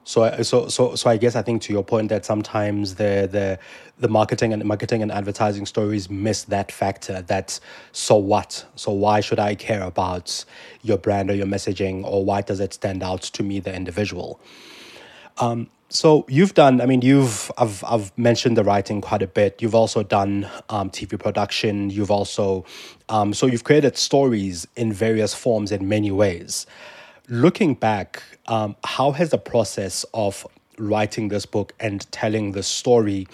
So, 0.05 0.43
so, 0.43 0.69
so, 0.69 0.97
so 0.97 1.11
I 1.11 1.17
guess 1.17 1.37
I 1.37 1.43
think 1.43 1.63
to 1.63 1.73
your 1.73 1.85
point 1.85 2.09
that 2.09 2.25
sometimes 2.25 2.97
the 2.97 3.29
the 3.31 3.59
the 4.01 4.09
marketing 4.09 4.53
and 4.53 4.65
marketing 4.65 5.01
and 5.01 5.13
advertising 5.13 5.65
stories 5.65 6.11
miss 6.11 6.43
that 6.45 6.73
factor. 6.73 7.23
That 7.23 7.61
so 7.93 8.17
what? 8.17 8.67
So 8.75 8.91
why 8.91 9.21
should 9.21 9.39
I 9.39 9.55
care 9.55 9.85
about 9.85 10.45
your 10.83 10.99
brand 10.99 11.31
or 11.31 11.35
your 11.35 11.47
messaging, 11.47 12.05
or 12.05 12.25
why 12.25 12.43
does 12.43 12.59
it 12.59 12.75
stand 12.75 13.05
out 13.05 13.23
to 13.23 13.45
me, 13.45 13.61
the 13.61 13.73
individual? 13.73 14.41
Um, 15.39 15.69
so 15.89 16.25
you've 16.29 16.55
done. 16.55 16.81
I 16.81 16.87
mean, 16.87 17.03
you've 17.03 17.51
I've 17.59 17.85
I've 17.85 18.17
mentioned 18.17 18.57
the 18.57 18.65
writing 18.65 19.01
quite 19.01 19.23
a 19.23 19.27
bit. 19.27 19.61
You've 19.61 19.75
also 19.75 20.03
done 20.03 20.49
um, 20.71 20.91
TV 20.91 21.19
production. 21.19 21.91
You've 21.91 22.11
also 22.11 22.65
um, 23.11 23.35
so 23.35 23.47
you've 23.47 23.65
created 23.65 23.99
stories 23.99 24.67
in 24.75 24.93
various 24.93 25.35
forms 25.35 25.71
in 25.71 25.89
many 25.89 26.11
ways. 26.11 26.67
Looking 27.29 27.75
back, 27.75 28.23
um, 28.47 28.75
how 28.85 29.13
has 29.13 29.31
the 29.31 29.39
process 29.39 30.05
of 30.15 30.47
writing 30.79 31.29
this 31.29 31.47
book 31.47 31.75
and 31.79 32.11
telling 32.11 32.53
the 32.53 32.63
story 32.63 33.29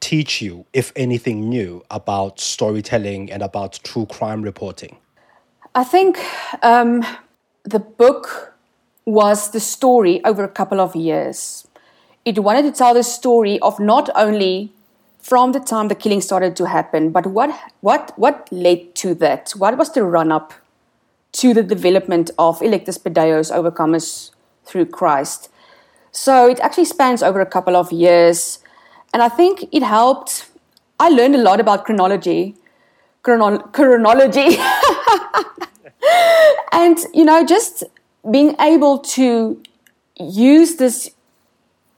teach 0.00 0.42
you, 0.42 0.66
if 0.72 0.92
anything 0.96 1.48
new, 1.48 1.82
about 1.90 2.38
storytelling 2.38 3.30
and 3.32 3.42
about 3.42 3.80
true 3.84 4.06
crime 4.06 4.42
reporting? 4.42 4.96
I 5.74 5.84
think 5.84 6.18
um, 6.62 7.04
the 7.64 7.78
book 7.78 8.53
was 9.04 9.50
the 9.50 9.60
story 9.60 10.24
over 10.24 10.44
a 10.44 10.48
couple 10.48 10.80
of 10.80 10.96
years. 10.96 11.66
It 12.24 12.38
wanted 12.38 12.62
to 12.62 12.72
tell 12.72 12.94
the 12.94 13.02
story 13.02 13.58
of 13.60 13.78
not 13.78 14.08
only 14.14 14.72
from 15.18 15.52
the 15.52 15.60
time 15.60 15.88
the 15.88 15.94
killing 15.94 16.20
started 16.20 16.56
to 16.56 16.66
happen, 16.66 17.10
but 17.10 17.26
what 17.26 17.50
what 17.80 18.12
what 18.16 18.48
led 18.50 18.94
to 18.96 19.14
that? 19.16 19.52
What 19.56 19.76
was 19.76 19.92
the 19.92 20.04
run 20.04 20.32
up 20.32 20.54
to 21.34 21.52
the 21.52 21.62
development 21.62 22.30
of 22.38 22.60
Electus 22.60 23.02
per 23.02 23.10
Deus 23.10 23.50
Overcomers 23.50 24.30
through 24.64 24.86
Christ. 24.86 25.50
So 26.12 26.48
it 26.48 26.60
actually 26.60 26.84
spans 26.84 27.22
over 27.22 27.40
a 27.40 27.46
couple 27.46 27.76
of 27.76 27.92
years. 27.92 28.60
And 29.12 29.22
I 29.22 29.28
think 29.28 29.66
it 29.72 29.82
helped. 29.82 30.48
I 31.00 31.08
learned 31.08 31.34
a 31.34 31.38
lot 31.38 31.60
about 31.60 31.84
chronology. 31.84 32.54
Chrono- 33.22 33.58
chronology. 33.58 34.56
and, 36.72 36.98
you 37.12 37.24
know, 37.24 37.44
just 37.44 37.82
being 38.30 38.54
able 38.60 38.98
to 38.98 39.62
use 40.18 40.76
this 40.76 41.10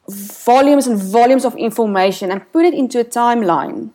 volumes 0.08 0.86
and 0.86 0.98
volumes 0.98 1.44
of 1.44 1.54
information 1.56 2.30
and 2.30 2.50
put 2.52 2.64
it 2.64 2.74
into 2.74 3.00
a 3.00 3.04
timeline. 3.04 3.90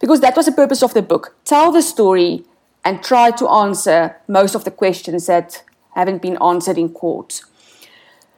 Because 0.00 0.20
that 0.20 0.36
was 0.36 0.46
the 0.46 0.52
purpose 0.52 0.82
of 0.82 0.94
the 0.94 1.02
book. 1.02 1.34
Tell 1.44 1.72
the 1.72 1.82
story 1.82 2.44
and 2.84 3.02
try 3.02 3.30
to 3.32 3.48
answer 3.48 4.16
most 4.28 4.54
of 4.54 4.64
the 4.64 4.70
questions 4.70 5.26
that 5.26 5.62
haven't 5.94 6.20
been 6.20 6.36
answered 6.42 6.76
in 6.76 6.90
court. 6.90 7.42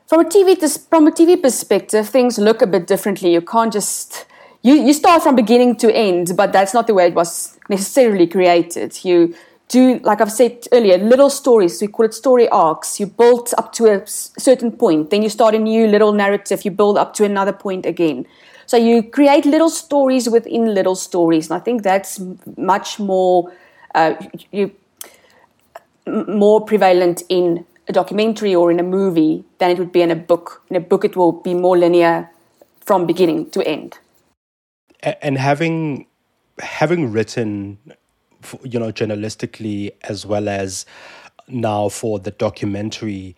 From 0.06 0.20
a 0.20 0.24
TV 0.24 0.56
from 0.88 1.08
a 1.08 1.10
TV 1.10 1.40
perspective, 1.40 2.08
things 2.08 2.38
look 2.38 2.62
a 2.62 2.66
bit 2.66 2.86
differently. 2.86 3.32
You 3.32 3.40
can't 3.40 3.72
just 3.72 4.26
you, 4.62 4.74
you 4.74 4.92
start 4.92 5.22
from 5.22 5.36
beginning 5.36 5.76
to 5.76 5.94
end, 5.94 6.36
but 6.36 6.52
that's 6.52 6.74
not 6.74 6.86
the 6.86 6.94
way 6.94 7.06
it 7.06 7.14
was 7.14 7.58
necessarily 7.68 8.26
created. 8.26 9.04
You 9.04 9.34
do, 9.68 9.98
like 10.04 10.20
I've 10.20 10.32
said 10.32 10.66
earlier, 10.72 10.98
little 10.98 11.30
stories. 11.30 11.80
We 11.80 11.88
call 11.88 12.06
it 12.06 12.14
story 12.14 12.48
arcs. 12.48 13.00
You 13.00 13.06
build 13.06 13.52
up 13.58 13.72
to 13.74 13.86
a 13.86 14.06
certain 14.06 14.72
point, 14.72 15.10
then 15.10 15.22
you 15.22 15.28
start 15.28 15.54
a 15.54 15.58
new 15.58 15.86
little 15.86 16.12
narrative. 16.12 16.64
You 16.64 16.70
build 16.70 16.96
up 16.96 17.14
to 17.14 17.24
another 17.24 17.52
point 17.52 17.86
again. 17.86 18.26
So 18.66 18.76
you 18.76 19.02
create 19.02 19.44
little 19.44 19.70
stories 19.70 20.28
within 20.28 20.74
little 20.74 20.96
stories, 20.96 21.50
and 21.50 21.60
I 21.60 21.60
think 21.60 21.82
that's 21.82 22.20
much 22.56 22.98
more 22.98 23.52
uh, 23.94 24.14
you, 24.50 24.72
more 26.06 26.60
prevalent 26.64 27.22
in 27.28 27.64
a 27.88 27.92
documentary 27.92 28.54
or 28.54 28.70
in 28.70 28.80
a 28.80 28.82
movie 28.82 29.44
than 29.58 29.70
it 29.70 29.78
would 29.78 29.92
be 29.92 30.02
in 30.02 30.10
a 30.10 30.16
book. 30.16 30.62
In 30.68 30.76
a 30.76 30.80
book, 30.80 31.04
it 31.04 31.16
will 31.16 31.32
be 31.32 31.54
more 31.54 31.78
linear 31.78 32.28
from 32.84 33.06
beginning 33.06 33.50
to 33.50 33.66
end. 33.66 33.98
And 35.02 35.38
having 35.38 36.06
having 36.58 37.12
written, 37.12 37.78
you 38.62 38.78
know, 38.78 38.92
journalistically 38.92 39.92
as 40.02 40.26
well 40.26 40.48
as 40.48 40.86
now 41.48 41.88
for 41.88 42.18
the 42.18 42.30
documentary, 42.30 43.36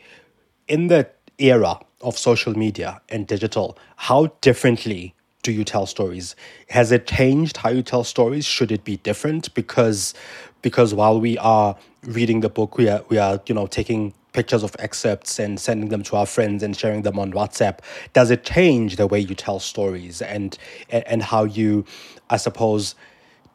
in 0.66 0.88
the 0.88 1.08
era 1.38 1.78
of 2.00 2.16
social 2.16 2.56
media 2.56 3.00
and 3.08 3.26
digital, 3.26 3.78
how 3.96 4.26
differently 4.40 5.14
do 5.42 5.52
you 5.52 5.64
tell 5.64 5.86
stories? 5.86 6.36
Has 6.68 6.92
it 6.92 7.06
changed 7.06 7.58
how 7.58 7.70
you 7.70 7.82
tell 7.82 8.04
stories? 8.04 8.44
Should 8.44 8.72
it 8.72 8.84
be 8.84 8.96
different? 8.98 9.54
Because 9.54 10.14
because 10.62 10.92
while 10.92 11.20
we 11.20 11.38
are 11.38 11.76
reading 12.02 12.40
the 12.40 12.48
book, 12.48 12.76
we 12.76 12.88
are 12.88 13.02
we 13.08 13.18
are 13.18 13.40
you 13.46 13.54
know 13.54 13.66
taking 13.66 14.14
pictures 14.32 14.62
of 14.62 14.76
excerpts 14.78 15.38
and 15.38 15.58
sending 15.58 15.88
them 15.88 16.02
to 16.02 16.16
our 16.16 16.26
friends 16.26 16.62
and 16.62 16.76
sharing 16.76 17.02
them 17.02 17.18
on 17.18 17.32
WhatsApp. 17.32 17.78
Does 18.12 18.30
it 18.30 18.44
change 18.44 18.96
the 18.96 19.06
way 19.06 19.18
you 19.20 19.34
tell 19.34 19.58
stories 19.58 20.20
and 20.20 20.56
and 20.90 21.22
how 21.22 21.44
you, 21.44 21.84
I 22.30 22.36
suppose, 22.36 22.94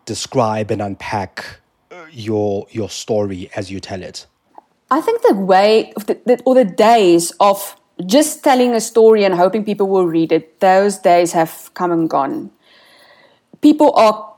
describe 0.05 0.71
and 0.71 0.81
unpack 0.81 1.59
uh, 1.91 2.05
your 2.11 2.67
your 2.71 2.89
story 2.89 3.49
as 3.55 3.71
you 3.71 3.79
tell 3.79 4.01
it? 4.01 4.27
I 4.91 5.01
think 5.01 5.21
the 5.23 5.33
way 5.33 5.93
the, 6.05 6.19
the, 6.25 6.41
or 6.45 6.55
the 6.55 6.65
days 6.65 7.31
of 7.39 7.75
just 8.05 8.43
telling 8.43 8.73
a 8.73 8.81
story 8.81 9.23
and 9.23 9.33
hoping 9.33 9.63
people 9.63 9.87
will 9.87 10.05
read 10.05 10.31
it, 10.31 10.59
those 10.59 10.97
days 10.97 11.31
have 11.33 11.71
come 11.73 11.91
and 11.91 12.09
gone. 12.09 12.51
People 13.61 13.93
are 13.95 14.33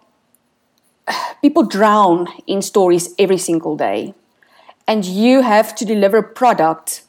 people 1.42 1.64
drown 1.64 2.28
in 2.48 2.62
stories 2.62 3.14
every 3.18 3.38
single 3.38 3.76
day. 3.76 4.14
And 4.88 5.04
you 5.04 5.42
have 5.42 5.76
to 5.76 5.86
deliver 5.86 6.18
a 6.18 6.24
product 6.24 7.04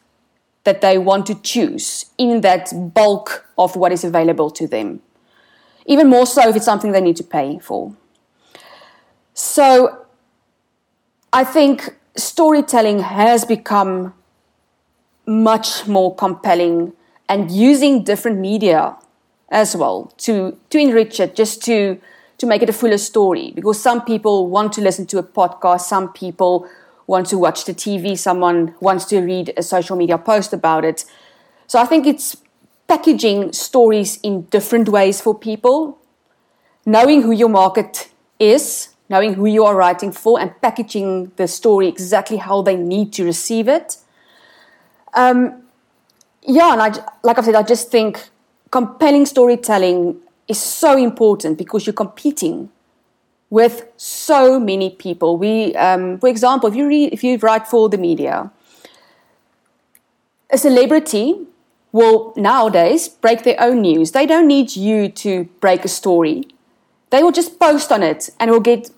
that 0.65 0.81
they 0.81 0.99
want 0.99 1.27
to 1.27 1.35
choose 1.43 2.07
in 2.19 2.41
that 2.41 2.73
bulk 2.95 3.47
of 3.57 3.77
what 3.77 3.93
is 3.93 4.03
available 4.03 4.51
to 4.51 4.67
them. 4.67 5.01
Even 5.87 6.09
more 6.09 6.27
so 6.27 6.49
if 6.49 6.57
it's 6.57 6.65
something 6.65 6.93
they 6.93 7.01
need 7.01 7.17
to 7.17 7.25
pay 7.25 7.59
for. 7.59 7.95
So 9.37 10.07
I 11.31 11.45
think 11.45 11.95
storytelling 12.17 13.01
has 13.01 13.45
become 13.45 14.15
much 15.27 15.87
more 15.87 16.15
compelling 16.15 16.95
and 17.29 17.51
using 17.51 18.03
different 18.03 18.39
media 18.39 18.97
as 19.51 19.77
well 19.77 20.11
to, 20.19 20.57
to 20.71 20.79
enrich 20.79 21.21
it, 21.21 21.37
just 21.37 21.63
to 21.65 22.01
to 22.39 22.47
make 22.47 22.61
it 22.63 22.69
a 22.69 22.73
fuller 22.73 22.99
story 22.99 23.51
because 23.55 23.81
some 23.81 24.05
people 24.05 24.49
want 24.49 24.71
to 24.71 24.83
listen 24.83 25.07
to 25.07 25.17
a 25.17 25.23
podcast, 25.23 25.81
some 25.81 26.13
people 26.13 26.69
want 27.07 27.27
to 27.27 27.39
watch 27.39 27.65
the 27.65 27.73
TV, 27.73 28.15
someone 28.15 28.75
wants 28.81 29.07
to 29.07 29.21
read 29.21 29.55
a 29.57 29.63
social 29.63 29.97
media 29.97 30.19
post 30.19 30.53
about 30.53 30.85
it. 30.85 31.07
So 31.67 31.79
I 31.79 31.87
think 31.87 32.07
it's 32.07 32.37
packaging 32.89 33.55
stories 33.55 34.19
in 34.23 34.43
different 34.43 34.91
ways 34.91 35.19
for 35.19 35.35
people, 35.35 35.97
knowing 36.85 37.23
who 37.23 37.33
your 37.33 37.49
market 37.49 38.11
is, 38.39 38.91
knowing 39.09 39.35
who 39.35 39.47
you 39.47 39.65
are 39.65 39.77
writing 39.77 40.13
for, 40.13 40.41
and 40.41 40.61
packaging 40.61 41.33
the 41.37 41.47
story 41.47 41.87
exactly 41.89 42.37
how 42.37 42.63
they 42.63 42.77
need 42.77 43.13
to 43.15 43.25
receive 43.25 43.69
it. 43.69 43.99
Um, 45.15 45.63
yeah, 46.43 46.73
and 46.73 46.83
I, 46.83 47.05
like 47.23 47.39
I 47.39 47.43
said, 47.43 47.55
I 47.55 47.63
just 47.63 47.91
think 47.91 48.29
compelling 48.71 49.27
storytelling 49.27 50.17
is 50.49 50.61
so 50.61 50.97
important 50.97 51.59
because 51.59 51.87
you're 51.87 51.95
competing 51.95 52.71
with 53.51 53.87
so 53.97 54.59
many 54.59 54.91
people. 54.91 55.37
We, 55.37 55.75
um, 55.77 56.19
for 56.19 56.29
example, 56.29 56.69
if 56.69 56.75
you 56.75 56.87
read, 56.87 57.13
if 57.13 57.23
you 57.25 57.37
write 57.39 57.67
for 57.67 57.89
the 57.89 57.99
media, 57.99 58.51
a 60.51 60.59
celebrity 60.59 61.47
will 61.93 62.33
nowadays 62.37 63.09
break 63.09 63.43
their 63.45 63.61
own 63.61 63.81
news. 63.81 64.13
They 64.13 64.27
don't 64.27 64.47
need 64.47 64.77
you 64.77 65.09
to 65.09 65.45
break 65.61 65.85
a 65.85 65.89
story. 65.89 66.45
They 67.11 67.23
will 67.23 67.33
just 67.33 67.59
post 67.59 67.91
on 67.91 68.03
it 68.03 68.31
and 68.39 68.51
will 68.51 68.61
get 68.61 68.91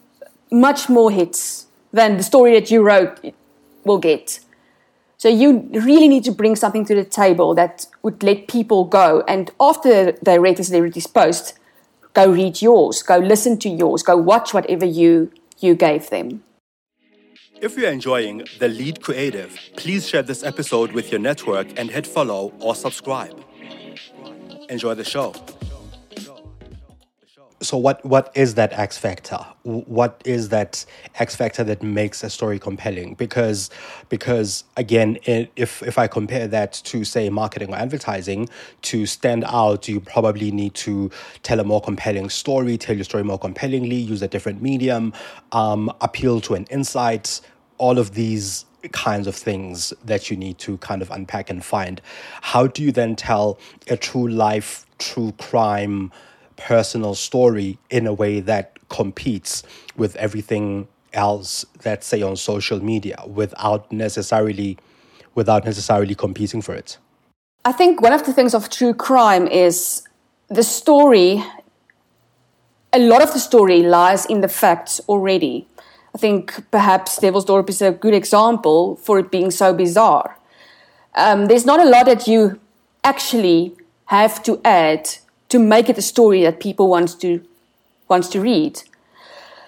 much 0.50 0.88
more 0.88 1.11
hits 1.11 1.66
than 1.92 2.16
the 2.16 2.22
story 2.22 2.52
that 2.58 2.70
you 2.70 2.82
wrote 2.82 3.34
will 3.84 3.98
get. 3.98 4.40
So 5.16 5.28
you 5.28 5.68
really 5.72 6.06
need 6.06 6.24
to 6.24 6.32
bring 6.32 6.54
something 6.54 6.84
to 6.87 6.94
the 6.94 7.04
table 7.04 7.54
that 7.54 7.87
would 8.02 8.22
let 8.22 8.46
people 8.46 8.84
go. 8.84 9.24
And 9.26 9.50
after 9.61 10.12
they 10.12 10.38
read 10.38 10.58
the 10.58 10.64
celebrity's 10.64 11.08
post, 11.08 11.58
go 12.14 12.30
read 12.30 12.62
yours, 12.62 13.02
go 13.02 13.18
listen 13.18 13.58
to 13.58 13.68
yours, 13.68 14.02
go 14.02 14.16
watch 14.16 14.54
whatever 14.54 14.84
you 14.84 15.32
you 15.58 15.74
gave 15.74 16.11
them. 16.11 16.44
If 17.61 17.76
you're 17.76 17.90
enjoying 17.90 18.44
The 18.61 18.68
Lead 18.68 19.02
Creative, 19.02 19.58
please 19.76 20.08
share 20.08 20.22
this 20.22 20.44
episode 20.44 20.92
with 20.92 21.11
your 21.11 21.20
network 21.20 21.66
and 21.76 21.90
hit 21.90 22.06
follow 22.06 22.52
or 22.61 22.76
subscribe. 22.76 23.37
Enjoy 24.68 24.94
the 24.94 25.02
show. 25.02 25.34
So 27.61 27.77
what 27.77 28.05
what 28.05 28.31
is 28.37 28.55
that 28.55 28.73
X 28.73 28.99
factor? 28.99 29.38
What 29.64 30.23
is 30.25 30.51
that 30.51 30.85
X 31.16 31.35
factor 31.35 31.64
that 31.64 31.83
makes 31.83 32.23
a 32.23 32.31
story 32.31 32.61
compelling? 32.61 33.14
Because 33.14 33.68
because 34.09 34.62
again, 34.77 35.18
if 35.25 35.83
if 35.83 35.99
I 35.99 36.07
compare 36.07 36.47
that 36.47 36.75
to 36.85 37.05
say 37.05 37.29
marketing 37.31 37.75
or 37.75 37.77
advertising, 37.77 38.49
to 38.83 39.07
stand 39.07 39.44
out, 39.44 39.88
you 39.88 39.99
probably 39.99 40.53
need 40.53 40.75
to 40.75 41.11
tell 41.42 41.59
a 41.59 41.64
more 41.64 41.81
compelling 41.81 42.31
story, 42.31 42.79
tell 42.79 42.94
your 42.94 43.05
story 43.05 43.25
more 43.25 43.38
compellingly, 43.40 43.97
use 43.97 44.23
a 44.23 44.29
different 44.29 44.62
medium, 44.62 45.12
um, 45.51 45.92
appeal 46.01 46.40
to 46.42 46.55
an 46.55 46.64
insight. 46.71 47.40
All 47.79 47.99
of 47.99 48.14
these 48.14 48.66
kinds 48.92 49.27
of 49.27 49.35
things 49.35 49.92
that 50.05 50.31
you 50.31 50.37
need 50.37 50.59
to 50.59 50.79
kind 50.79 51.03
of 51.03 51.11
unpack 51.11 51.51
and 51.51 51.64
find. 51.64 52.01
How 52.40 52.68
do 52.68 52.85
you 52.85 52.92
then 52.92 53.16
tell 53.16 53.59
a 53.88 53.97
true 53.97 54.29
life, 54.29 54.87
true 54.99 55.33
crime? 55.38 56.12
Personal 56.59 57.14
story 57.14 57.79
in 57.90 58.07
a 58.07 58.12
way 58.12 58.40
that 58.40 58.79
competes 58.88 59.62
with 59.97 60.14
everything 60.16 60.88
else 61.12 61.64
that's 61.81 62.07
say 62.07 62.21
on 62.21 62.37
social 62.37 62.83
media 62.83 63.16
without 63.27 63.90
necessarily 63.90 64.77
without 65.35 65.64
necessarily 65.64 66.14
competing 66.14 66.61
for 66.61 66.75
it? 66.75 66.99
I 67.64 67.73
think 67.73 68.01
one 68.01 68.12
of 68.12 68.25
the 68.25 68.33
things 68.33 68.55
of 68.55 68.68
true 68.68 68.92
crime 68.92 69.47
is 69.47 70.03
the 70.49 70.62
story 70.62 71.44
a 72.92 72.99
lot 72.99 73.23
of 73.23 73.33
the 73.33 73.38
story 73.38 73.83
lies 73.83 74.25
in 74.27 74.40
the 74.40 74.49
facts 74.49 75.01
already. 75.09 75.66
I 76.14 76.18
think 76.18 76.71
perhaps 76.71 77.18
Devilsdorp 77.21 77.68
is 77.68 77.83
a 77.83 77.92
good 77.92 78.14
example 78.14 78.97
for 78.97 79.18
it 79.18 79.31
being 79.31 79.51
so 79.51 79.75
bizarre. 79.75 80.38
Um, 81.14 81.47
there's 81.47 81.66
not 81.66 81.81
a 81.81 81.88
lot 81.88 82.07
that 82.07 82.27
you 82.27 82.59
actually 83.05 83.77
have 84.07 84.42
to 84.44 84.61
add 84.64 85.09
to 85.48 85.58
make 85.58 85.88
it 85.88 85.98
a 85.98 86.02
story 86.02 86.42
that 86.42 86.61
people 86.61 86.88
want 86.88 87.20
to 87.20 87.42
wants 88.08 88.28
to 88.28 88.40
read. 88.40 88.82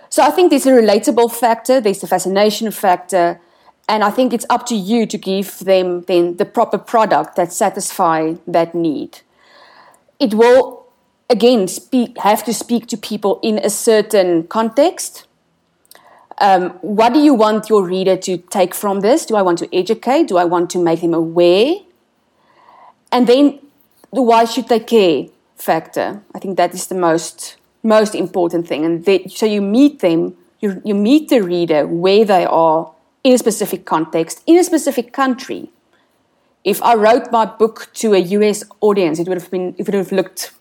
So 0.09 0.23
I 0.23 0.31
think 0.31 0.51
there's 0.51 0.67
a 0.67 0.73
relatable 0.73 1.33
factor, 1.33 1.81
there's 1.81 2.03
a 2.03 2.07
fascination 2.07 2.71
factor, 2.71 3.41
and 3.89 4.03
I 4.03 4.11
think 4.11 4.33
it's 4.33 4.47
up 4.51 4.67
to 4.67 4.75
you 4.75 5.07
to 5.07 5.19
give 5.19 5.59
them 5.59 6.03
then 6.03 6.37
the 6.37 6.45
proper 6.45 6.79
product 6.79 7.37
that 7.37 7.53
satisfy 7.53 8.35
that 8.47 8.75
need. 8.75 9.21
It 10.19 10.35
will 10.35 10.87
again 11.29 11.69
speak, 11.69 12.19
have 12.19 12.45
to 12.45 12.53
speak 12.53 12.87
to 12.89 12.97
people 12.97 13.39
in 13.43 13.59
a 13.59 13.71
certain 13.71 14.47
context. 14.49 15.27
Um, 16.39 16.71
what 16.81 17.13
do 17.13 17.21
you 17.21 17.35
want 17.35 17.69
your 17.69 17.85
reader 17.85 18.17
to 18.17 18.39
take 18.39 18.75
from 18.75 19.01
this? 19.01 19.27
Do 19.27 19.37
I 19.37 19.43
want 19.43 19.59
to 19.59 19.77
educate? 19.77 20.29
Do 20.29 20.39
I 20.39 20.45
want 20.45 20.71
to 20.71 20.83
make 20.83 21.03
them 21.03 21.15
aware? 21.15 21.75
And 23.13 23.27
then, 23.27 23.61
why 24.11 24.45
should 24.45 24.69
they 24.69 24.81
care? 24.81 25.27
Factor. 25.61 26.23
I 26.35 26.39
think 26.39 26.57
that 26.57 26.75
is 26.75 26.87
the 26.87 26.95
most 26.95 27.57
most 27.83 28.15
important 28.15 28.69
thing. 28.69 28.85
And 28.85 29.05
they, 29.05 29.25
so 29.27 29.47
you 29.47 29.63
meet 29.63 30.01
them, 30.01 30.37
you, 30.61 30.81
you 30.85 30.95
meet 30.95 31.29
the 31.29 31.41
reader 31.41 31.87
where 31.87 32.25
they 32.25 32.45
are 32.45 32.93
in 33.25 33.33
a 33.33 33.39
specific 33.39 33.85
context, 33.85 34.43
in 34.47 34.57
a 34.57 34.65
specific 34.65 35.13
country. 35.13 35.71
If 36.65 36.83
I 36.83 36.95
wrote 36.95 37.33
my 37.33 37.47
book 37.47 37.89
to 37.95 38.15
a 38.15 38.19
US 38.19 38.65
audience, 38.81 39.19
it 39.19 39.29
would 39.29 39.39
have 39.39 39.51
been 39.51 39.75
it 39.79 39.87
would 39.87 39.95
have 39.95 40.13
looked 40.13 40.53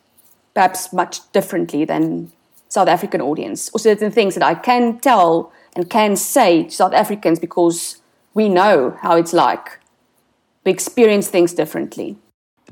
perhaps 0.53 0.93
much 0.93 1.31
differently 1.31 1.85
than 1.85 2.31
South 2.69 2.87
African 2.87 3.21
audience, 3.21 3.69
or 3.73 3.79
certain 3.79 4.11
things 4.11 4.35
that 4.35 4.43
I 4.43 4.53
can 4.53 4.99
tell 4.99 5.51
and 5.75 5.89
can 5.89 6.15
say 6.15 6.63
to 6.63 6.71
South 6.71 6.93
Africans 6.93 7.39
because 7.39 7.97
we 8.33 8.47
know 8.47 8.97
how 9.01 9.17
it's 9.17 9.33
like. 9.33 9.79
We 10.65 10.71
experience 10.71 11.27
things 11.29 11.53
differently. 11.53 12.17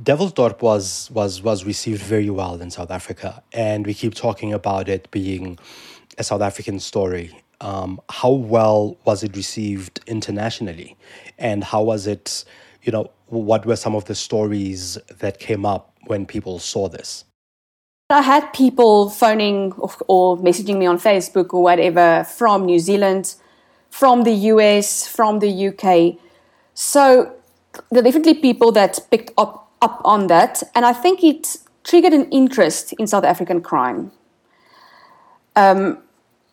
Devilsdorp 0.03 0.61
was 0.61 1.09
was 1.11 1.41
was 1.41 1.65
received 1.65 2.01
very 2.01 2.29
well 2.29 2.61
in 2.61 2.69
South 2.69 2.91
Africa, 2.91 3.43
and 3.51 3.85
we 3.85 3.93
keep 3.93 4.13
talking 4.13 4.53
about 4.53 4.87
it 4.87 5.09
being 5.11 5.57
a 6.17 6.23
South 6.23 6.41
African 6.41 6.79
story. 6.79 7.31
Um, 7.61 7.99
how 8.09 8.31
well 8.31 8.97
was 9.05 9.23
it 9.23 9.35
received 9.35 9.99
internationally, 10.05 10.95
and 11.39 11.63
how 11.63 11.83
was 11.83 12.05
it? 12.05 12.45
You 12.83 12.91
know, 12.91 13.11
what 13.27 13.65
were 13.65 13.75
some 13.75 13.95
of 13.95 14.05
the 14.05 14.15
stories 14.15 14.97
that 15.19 15.39
came 15.39 15.65
up 15.65 15.93
when 16.05 16.25
people 16.25 16.59
saw 16.59 16.87
this? 16.87 17.25
I 18.09 18.21
had 18.21 18.53
people 18.53 19.09
phoning 19.09 19.73
or 20.07 20.37
messaging 20.37 20.77
me 20.77 20.85
on 20.85 20.97
Facebook 20.97 21.53
or 21.53 21.61
whatever 21.61 22.23
from 22.23 22.65
New 22.65 22.79
Zealand, 22.79 23.35
from 23.89 24.23
the 24.23 24.31
US, 24.53 25.07
from 25.07 25.39
the 25.39 25.67
UK. 25.67 26.17
So 26.73 27.33
there 27.89 27.99
are 27.99 28.03
definitely 28.03 28.35
people 28.35 28.71
that 28.73 28.99
picked 29.11 29.31
up 29.37 29.66
up 29.81 30.01
on 30.03 30.27
that, 30.27 30.63
and 30.75 30.85
I 30.85 30.93
think 30.93 31.23
it 31.23 31.57
triggered 31.83 32.13
an 32.13 32.29
interest 32.29 32.93
in 32.93 33.07
South 33.07 33.23
African 33.23 33.61
crime. 33.61 34.11
Um, 35.55 35.99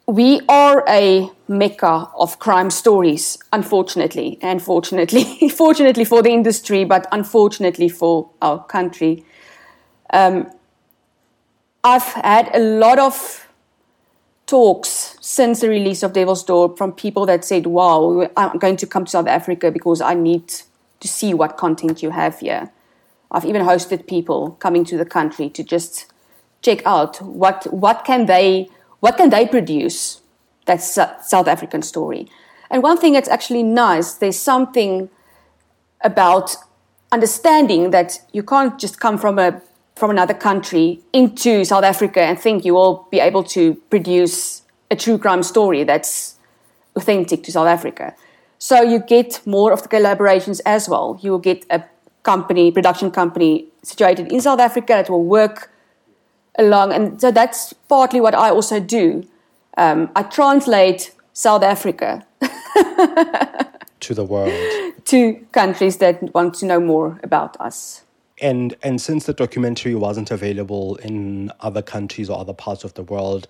we 0.07 0.43
are 0.49 0.85
a 0.87 1.31
mecca 1.49 2.11
of 2.19 2.39
crime 2.39 2.71
stories, 2.71 3.39
unfortunately, 3.53 4.39
and 4.43 4.63
fortunately, 4.63 5.49
fortunately 5.57 6.05
for 6.05 6.23
the 6.23 6.31
industry, 6.31 6.85
but 6.85 7.07
unfortunately 7.11 7.89
for 7.89 8.31
our 8.43 8.63
country. 8.65 9.25
Um, 10.13 10.51
I've 11.83 12.03
had 12.03 12.51
a 12.55 12.59
lot 12.59 12.99
of 12.99 13.49
talks 14.47 15.17
since 15.21 15.61
the 15.61 15.69
release 15.69 16.03
of 16.03 16.13
Devilsdorp 16.13 16.77
from 16.77 16.93
people 16.93 17.27
that 17.27 17.45
said, 17.45 17.67
Wow, 17.67 18.29
I'm 18.37 18.59
going 18.59 18.77
to 18.77 18.87
come 18.87 19.07
to 19.07 19.11
South 19.11 19.27
Africa 19.27 19.71
because 19.71 20.01
I 20.01 20.15
need 20.15 20.49
to 21.01 21.09
see 21.09 21.35
what 21.35 21.57
content 21.57 22.03
you 22.03 22.11
have 22.11 22.41
here. 22.41 22.71
I've 23.35 23.45
even 23.45 23.63
hosted 23.63 24.07
people 24.07 24.53
coming 24.61 24.85
to 24.85 24.97
the 24.97 25.05
country 25.05 25.51
to 25.51 25.65
just 25.65 26.07
check 26.63 26.87
out 26.87 27.21
what 27.21 27.67
what 27.73 28.05
can 28.05 28.27
they 28.27 28.69
what 29.01 29.17
can 29.17 29.31
they 29.31 29.47
produce 29.47 30.23
that's 30.67 30.95
South 30.95 31.49
African 31.49 31.83
story. 31.83 32.29
And 32.71 32.83
one 32.83 32.97
thing 32.97 33.13
that's 33.13 33.29
actually 33.29 33.63
nice, 33.63 34.15
there's 34.15 34.39
something 34.39 35.11
about 36.01 36.57
understanding 37.13 37.91
that 37.91 38.21
you 38.33 38.43
can't 38.43 38.79
just 38.79 39.01
come 39.01 39.19
from 39.19 39.39
a 39.39 39.61
from 39.97 40.11
another 40.11 40.35
country 40.35 41.01
into 41.13 41.65
South 41.65 41.85
Africa 41.85 42.21
and 42.21 42.39
think 42.39 42.65
you 42.65 42.75
will 42.75 43.07
be 43.11 43.21
able 43.21 43.45
to 43.45 43.75
produce 43.91 44.63
a 44.91 44.97
true 44.97 45.19
crime 45.19 45.43
story 45.43 45.85
that's 45.85 46.37
authentic 46.97 47.45
to 47.45 47.53
South 47.53 47.69
Africa. 47.69 48.15
So 48.59 48.83
you 48.83 48.99
get 48.99 49.41
more 49.47 49.73
of 49.73 49.83
the 49.83 49.89
collaborations 49.89 50.61
as 50.67 50.89
well. 50.89 51.19
You 51.23 51.31
will 51.33 51.39
get 51.39 51.65
a 51.71 51.85
company, 52.25 52.73
production 52.73 53.11
company 53.11 53.67
situated 53.83 54.33
in 54.33 54.41
South 54.41 54.59
Africa 54.59 54.95
that 54.95 55.09
will 55.09 55.25
work 55.25 55.71
along. 56.59 56.93
And 56.93 57.21
so 57.21 57.31
that's 57.31 57.73
partly 57.89 58.21
what 58.21 58.35
I 58.35 58.51
also 58.51 58.81
do. 58.81 59.27
Um, 59.77 60.11
I 60.17 60.25
translate 60.25 61.13
South 61.33 61.63
Africa 61.63 62.27
to 64.01 64.15
the 64.15 64.25
world, 64.25 64.53
to 65.07 65.35
countries 65.53 65.99
that 65.99 66.35
want 66.35 66.55
to 66.55 66.67
know 66.67 66.81
more 66.81 67.21
about 67.23 67.61
us. 67.61 68.05
and 68.41 68.75
and 68.83 69.01
since 69.01 69.27
the 69.27 69.33
documentary 69.33 69.95
wasn't 69.95 70.31
available 70.31 70.97
in 70.97 71.51
other 71.61 71.83
countries 71.83 72.29
or 72.29 72.39
other 72.39 72.53
parts 72.53 72.85
of 72.85 72.95
the 72.95 73.03
world, 73.03 73.47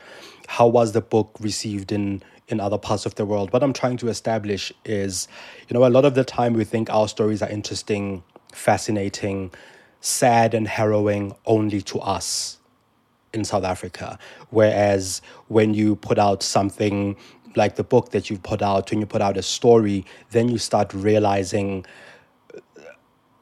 how 0.46 0.66
was 0.66 0.92
the 0.92 1.00
book 1.00 1.36
received 1.40 1.92
in 1.92 2.22
in 2.48 2.60
other 2.60 2.78
parts 2.78 3.06
of 3.06 3.14
the 3.14 3.24
world? 3.24 3.52
What 3.52 3.62
I'm 3.62 3.72
trying 3.72 3.96
to 3.98 4.08
establish 4.08 4.72
is, 4.84 5.26
you 5.68 5.74
know, 5.74 5.86
a 5.86 5.88
lot 5.88 6.04
of 6.04 6.14
the 6.14 6.24
time 6.24 6.52
we 6.52 6.64
think 6.64 6.90
our 6.90 7.08
stories 7.08 7.42
are 7.42 7.48
interesting, 7.48 8.22
fascinating, 8.54 9.52
sad 10.00 10.54
and 10.54 10.68
harrowing 10.68 11.34
only 11.46 11.80
to 11.82 11.98
us 12.00 12.58
in 13.32 13.44
South 13.44 13.64
Africa. 13.64 14.18
Whereas 14.50 15.20
when 15.48 15.74
you 15.74 15.96
put 15.96 16.18
out 16.18 16.42
something 16.42 17.16
like 17.56 17.76
the 17.76 17.84
book 17.84 18.10
that 18.10 18.30
you've 18.30 18.42
put 18.42 18.62
out, 18.62 18.90
when 18.90 19.00
you 19.00 19.06
put 19.06 19.22
out 19.22 19.36
a 19.36 19.42
story, 19.42 20.04
then 20.30 20.48
you 20.48 20.58
start 20.58 20.92
realizing 20.92 21.84
uh, 22.54 22.60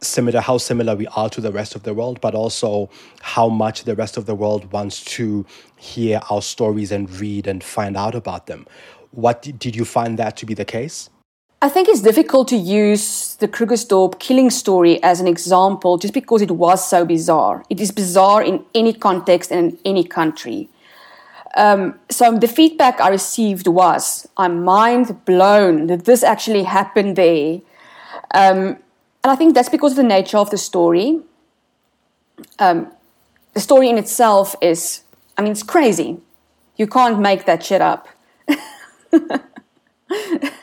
similar 0.00 0.40
how 0.40 0.58
similar 0.58 0.96
we 0.96 1.06
are 1.08 1.28
to 1.30 1.40
the 1.40 1.52
rest 1.52 1.74
of 1.74 1.84
the 1.84 1.94
world 1.94 2.20
but 2.20 2.34
also 2.34 2.90
how 3.20 3.48
much 3.48 3.84
the 3.84 3.94
rest 3.94 4.16
of 4.16 4.26
the 4.26 4.34
world 4.34 4.72
wants 4.72 5.04
to 5.04 5.46
hear 5.76 6.20
our 6.30 6.42
stories 6.42 6.90
and 6.90 7.10
read 7.20 7.46
and 7.46 7.62
find 7.62 7.96
out 7.96 8.14
about 8.14 8.46
them 8.46 8.66
what 9.12 9.42
did 9.42 9.76
you 9.76 9.84
find 9.84 10.18
that 10.18 10.36
to 10.36 10.44
be 10.44 10.54
the 10.54 10.64
case 10.64 11.08
I 11.62 11.68
think 11.68 11.88
it's 11.88 12.00
difficult 12.00 12.48
to 12.48 12.56
use 12.56 13.36
the 13.36 13.46
Krugersdorp 13.46 14.18
killing 14.18 14.50
story 14.50 15.00
as 15.00 15.20
an 15.20 15.28
example 15.28 15.96
just 15.96 16.12
because 16.12 16.42
it 16.42 16.50
was 16.50 16.84
so 16.90 17.04
bizarre. 17.04 17.62
It 17.70 17.78
is 17.80 17.92
bizarre 17.92 18.42
in 18.42 18.64
any 18.74 18.92
context 18.92 19.52
and 19.52 19.74
in 19.74 19.78
any 19.84 20.02
country. 20.02 20.68
Um, 21.56 22.00
so 22.10 22.36
the 22.36 22.48
feedback 22.48 23.00
I 23.00 23.10
received 23.10 23.68
was, 23.68 24.26
I'm 24.36 24.64
mind 24.64 25.24
blown 25.24 25.86
that 25.86 26.04
this 26.04 26.24
actually 26.24 26.64
happened 26.64 27.14
there. 27.14 27.60
Um, 28.34 28.78
and 29.22 29.30
I 29.30 29.36
think 29.36 29.54
that's 29.54 29.68
because 29.68 29.92
of 29.92 29.98
the 29.98 30.02
nature 30.02 30.38
of 30.38 30.50
the 30.50 30.58
story. 30.58 31.20
Um, 32.58 32.90
the 33.54 33.60
story 33.60 33.88
in 33.88 33.98
itself 33.98 34.56
is, 34.60 35.02
I 35.38 35.42
mean, 35.42 35.52
it's 35.52 35.62
crazy. 35.62 36.18
You 36.74 36.88
can't 36.88 37.20
make 37.20 37.44
that 37.44 37.64
shit 37.64 37.80
up. 37.80 38.08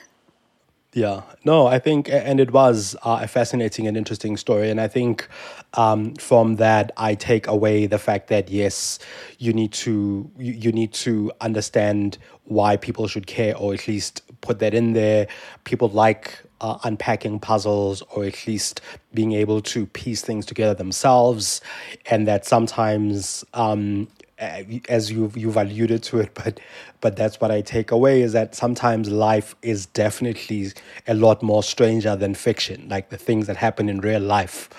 Yeah, 0.94 1.22
no, 1.46 1.68
I 1.68 1.78
think, 1.78 2.10
and 2.10 2.40
it 2.40 2.52
was 2.52 2.96
uh, 3.04 3.20
a 3.22 3.28
fascinating 3.28 3.86
and 3.86 3.96
interesting 3.96 4.38
story. 4.38 4.72
And 4.72 4.82
I 4.82 4.88
think 4.88 5.28
um, 5.76 6.16
from 6.16 6.56
that, 6.56 6.92
I 6.98 7.14
take 7.14 7.46
away 7.46 7.86
the 7.86 8.00
fact 8.00 8.28
that 8.30 8.50
yes, 8.50 8.98
you 9.38 9.54
need 9.54 9.72
to 9.74 10.30
you, 10.40 10.54
you 10.54 10.72
need 10.72 10.92
to 10.94 11.32
understand 11.42 12.18
why 12.46 12.76
people 12.76 13.08
should 13.08 13.28
care, 13.28 13.56
or 13.56 13.76
at 13.76 13.88
least 13.88 14.24
put 14.42 14.58
that 14.60 14.74
in 14.74 14.94
there. 14.94 15.28
People 15.64 15.90
like 15.90 16.42
uh, 16.60 16.80
unpacking 16.84 17.40
puzzles, 17.40 18.02
or 18.16 18.26
at 18.26 18.48
least 18.48 18.82
being 19.14 19.34
able 19.34 19.62
to 19.62 19.86
piece 19.86 20.24
things 20.24 20.44
together 20.44 20.74
themselves, 20.74 21.62
and 22.10 22.28
that 22.28 22.48
sometimes 22.48 23.46
um, 23.54 24.08
as 24.40 25.12
you've 25.12 25.36
you've 25.38 25.58
alluded 25.58 26.04
to 26.04 26.20
it, 26.20 26.34
but 26.44 26.60
but 27.02 27.16
that's 27.16 27.40
what 27.40 27.52
I 27.52 27.62
take 27.62 27.92
away 27.92 28.22
is 28.22 28.34
that 28.34 28.56
sometimes 28.56 29.10
life 29.10 29.56
is 29.62 29.86
definitely 29.86 30.72
a 31.08 31.14
lot 31.14 31.42
more 31.42 31.64
stranger 31.64 32.16
than 32.16 32.36
fiction. 32.36 32.88
Like 32.90 33.10
the 33.10 33.18
things 33.18 33.48
that 33.48 33.58
happen 33.58 33.90
in 33.90 34.00
real 34.02 34.22
life 34.22 34.70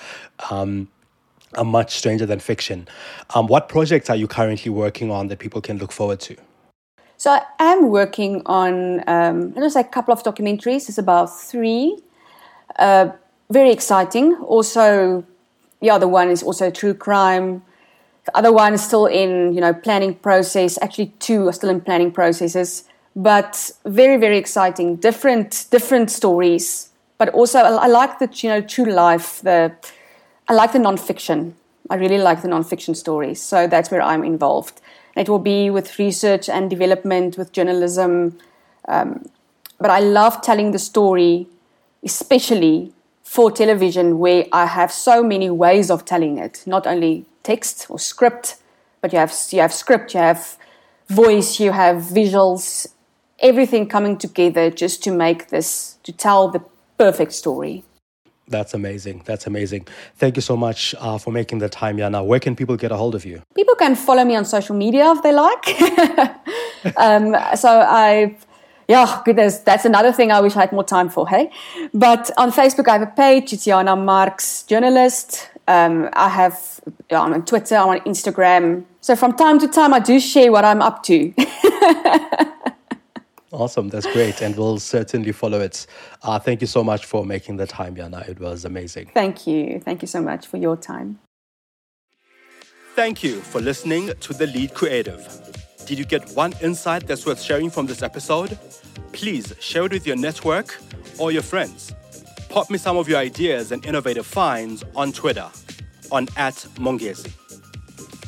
um, 0.50 0.88
are 1.54 1.64
much 1.64 1.96
stranger 1.96 2.26
than 2.26 2.40
fiction. 2.40 2.88
Um, 3.34 3.46
what 3.46 3.68
projects 3.68 4.10
are 4.10 4.16
you 4.16 4.28
currently 4.28 4.70
working 4.70 5.10
on 5.10 5.28
that 5.28 5.38
people 5.38 5.60
can 5.60 5.78
look 5.78 5.92
forward 5.92 6.20
to? 6.20 6.36
So 7.16 7.30
I 7.32 7.42
am 7.58 7.90
working 7.90 8.42
on 8.46 9.00
um, 9.06 9.52
I 9.56 9.60
know 9.60 9.70
a 9.74 9.84
couple 9.84 10.12
of 10.12 10.22
documentaries. 10.22 10.88
It's 10.88 10.98
about 10.98 11.26
three. 11.26 11.98
Uh, 12.78 13.10
very 13.50 13.72
exciting. 13.72 14.36
Also, 14.36 15.24
the 15.80 15.90
other 15.90 16.06
one 16.06 16.30
is 16.30 16.42
also 16.42 16.70
true 16.70 16.94
crime 16.94 17.62
the 18.26 18.36
other 18.36 18.52
one 18.52 18.74
is 18.74 18.84
still 18.84 19.06
in, 19.06 19.54
you 19.54 19.60
know, 19.60 19.72
planning 19.72 20.14
process. 20.14 20.78
Actually, 20.82 21.12
two 21.18 21.48
are 21.48 21.52
still 21.52 21.70
in 21.70 21.80
planning 21.80 22.12
processes, 22.12 22.84
but 23.16 23.70
very, 23.84 24.16
very 24.16 24.38
exciting. 24.38 24.96
Different, 24.96 25.66
different 25.70 26.10
stories, 26.10 26.90
but 27.18 27.30
also 27.30 27.60
I, 27.60 27.84
I 27.84 27.86
like 27.86 28.18
the, 28.18 28.28
you 28.34 28.48
know, 28.48 28.60
true 28.60 28.86
life. 28.86 29.40
The 29.42 29.72
I 30.48 30.52
like 30.52 30.72
the 30.72 30.78
nonfiction. 30.78 31.52
I 31.88 31.96
really 31.96 32.18
like 32.18 32.42
the 32.42 32.48
nonfiction 32.48 32.94
stories. 32.96 33.40
So 33.40 33.66
that's 33.66 33.90
where 33.90 34.02
I'm 34.02 34.24
involved. 34.24 34.80
it 35.16 35.28
will 35.28 35.38
be 35.38 35.70
with 35.70 35.98
research 35.98 36.48
and 36.48 36.70
development, 36.70 37.36
with 37.36 37.52
journalism. 37.52 38.38
Um, 38.88 39.28
but 39.78 39.90
I 39.90 40.00
love 40.00 40.40
telling 40.42 40.72
the 40.72 40.78
story, 40.78 41.46
especially 42.04 42.92
for 43.30 43.48
television, 43.48 44.18
where 44.18 44.44
I 44.52 44.66
have 44.66 44.90
so 44.90 45.22
many 45.22 45.48
ways 45.50 45.88
of 45.88 46.04
telling 46.04 46.36
it. 46.36 46.64
Not 46.66 46.84
only 46.84 47.26
text 47.44 47.86
or 47.88 47.96
script, 47.96 48.56
but 49.00 49.12
you 49.12 49.20
have 49.20 49.32
you 49.52 49.60
have 49.60 49.72
script, 49.72 50.14
you 50.14 50.20
have 50.20 50.58
voice, 51.08 51.60
you 51.60 51.70
have 51.70 51.98
visuals, 52.20 52.88
everything 53.38 53.86
coming 53.86 54.18
together 54.18 54.68
just 54.68 55.04
to 55.04 55.12
make 55.12 55.50
this 55.50 55.96
to 56.02 56.10
tell 56.10 56.48
the 56.48 56.60
perfect 56.98 57.32
story. 57.32 57.84
That's 58.48 58.74
amazing. 58.74 59.22
That's 59.26 59.46
amazing. 59.46 59.86
Thank 60.16 60.34
you 60.36 60.42
so 60.42 60.56
much 60.56 60.96
uh, 60.98 61.16
for 61.18 61.30
making 61.30 61.60
the 61.60 61.68
time, 61.68 61.98
Jana. 61.98 62.24
Where 62.24 62.40
can 62.40 62.56
people 62.56 62.76
get 62.76 62.90
a 62.90 62.96
hold 62.96 63.14
of 63.14 63.24
you? 63.24 63.42
People 63.54 63.76
can 63.76 63.94
follow 63.94 64.24
me 64.24 64.34
on 64.34 64.44
social 64.44 64.74
media 64.74 65.12
if 65.12 65.22
they 65.22 65.32
like. 65.32 65.66
um, 66.96 67.36
so 67.54 67.70
I, 67.78 68.36
yeah, 68.90 69.22
goodness, 69.24 69.58
that's 69.58 69.84
another 69.84 70.10
thing 70.10 70.32
I 70.32 70.40
wish 70.40 70.56
I 70.56 70.62
had 70.62 70.72
more 70.72 70.82
time 70.82 71.08
for, 71.08 71.28
hey? 71.28 71.52
But 71.94 72.28
on 72.36 72.50
Facebook, 72.50 72.88
I 72.88 72.94
have 72.94 73.02
a 73.02 73.06
page. 73.06 73.52
It's 73.52 73.64
Jana 73.64 73.94
Marx, 73.94 74.64
journalist. 74.64 75.48
Um, 75.68 76.08
I 76.14 76.28
have 76.28 76.80
on 77.12 77.44
Twitter, 77.44 77.76
I'm 77.76 77.90
on 77.90 78.00
Instagram. 78.00 78.84
So 79.00 79.14
from 79.14 79.36
time 79.36 79.60
to 79.60 79.68
time, 79.68 79.94
I 79.94 80.00
do 80.00 80.18
share 80.18 80.50
what 80.50 80.64
I'm 80.64 80.82
up 80.82 81.04
to. 81.04 81.32
awesome, 83.52 83.90
that's 83.90 84.12
great, 84.12 84.42
and 84.42 84.56
we'll 84.56 84.80
certainly 84.80 85.30
follow 85.30 85.60
it. 85.60 85.86
Uh, 86.24 86.40
thank 86.40 86.60
you 86.60 86.66
so 86.66 86.82
much 86.82 87.06
for 87.06 87.24
making 87.24 87.58
the 87.58 87.68
time, 87.68 87.94
Jana. 87.94 88.24
It 88.26 88.40
was 88.40 88.64
amazing. 88.64 89.12
Thank 89.14 89.46
you. 89.46 89.80
Thank 89.84 90.02
you 90.02 90.08
so 90.08 90.20
much 90.20 90.48
for 90.48 90.56
your 90.56 90.76
time. 90.76 91.20
Thank 92.96 93.22
you 93.22 93.40
for 93.40 93.60
listening 93.60 94.10
to 94.18 94.32
The 94.32 94.48
Lead 94.48 94.74
Creative. 94.74 95.60
Did 95.86 95.98
you 95.98 96.04
get 96.04 96.30
one 96.36 96.52
insight 96.60 97.06
that's 97.06 97.24
worth 97.24 97.40
sharing 97.40 97.70
from 97.70 97.86
this 97.86 98.02
episode? 98.02 98.58
Please 99.12 99.54
share 99.60 99.84
it 99.84 99.92
with 99.92 100.06
your 100.06 100.16
network 100.16 100.80
or 101.18 101.32
your 101.32 101.42
friends. 101.42 101.94
Pop 102.48 102.70
me 102.70 102.78
some 102.78 102.96
of 102.96 103.08
your 103.08 103.18
ideas 103.18 103.72
and 103.72 103.84
innovative 103.84 104.26
finds 104.26 104.84
on 104.96 105.12
Twitter 105.12 105.48
on 106.10 106.28
at 106.36 106.54
Mongezi. 106.76 107.32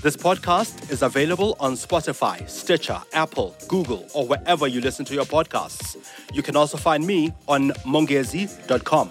This 0.03 0.17
podcast 0.17 0.91
is 0.91 1.03
available 1.03 1.57
on 1.61 1.75
Spotify, 1.75 2.49
Stitcher, 2.49 3.01
Apple, 3.13 3.55
Google, 3.69 4.07
or 4.15 4.27
wherever 4.27 4.67
you 4.67 4.81
listen 4.81 5.05
to 5.05 5.15
your 5.15 5.25
podcasts. 5.25 5.97
You 6.33 6.43
can 6.43 6.57
also 6.57 6.77
find 6.77 7.07
me 7.07 7.33
on 7.47 7.71
mongezi.com. 7.87 9.11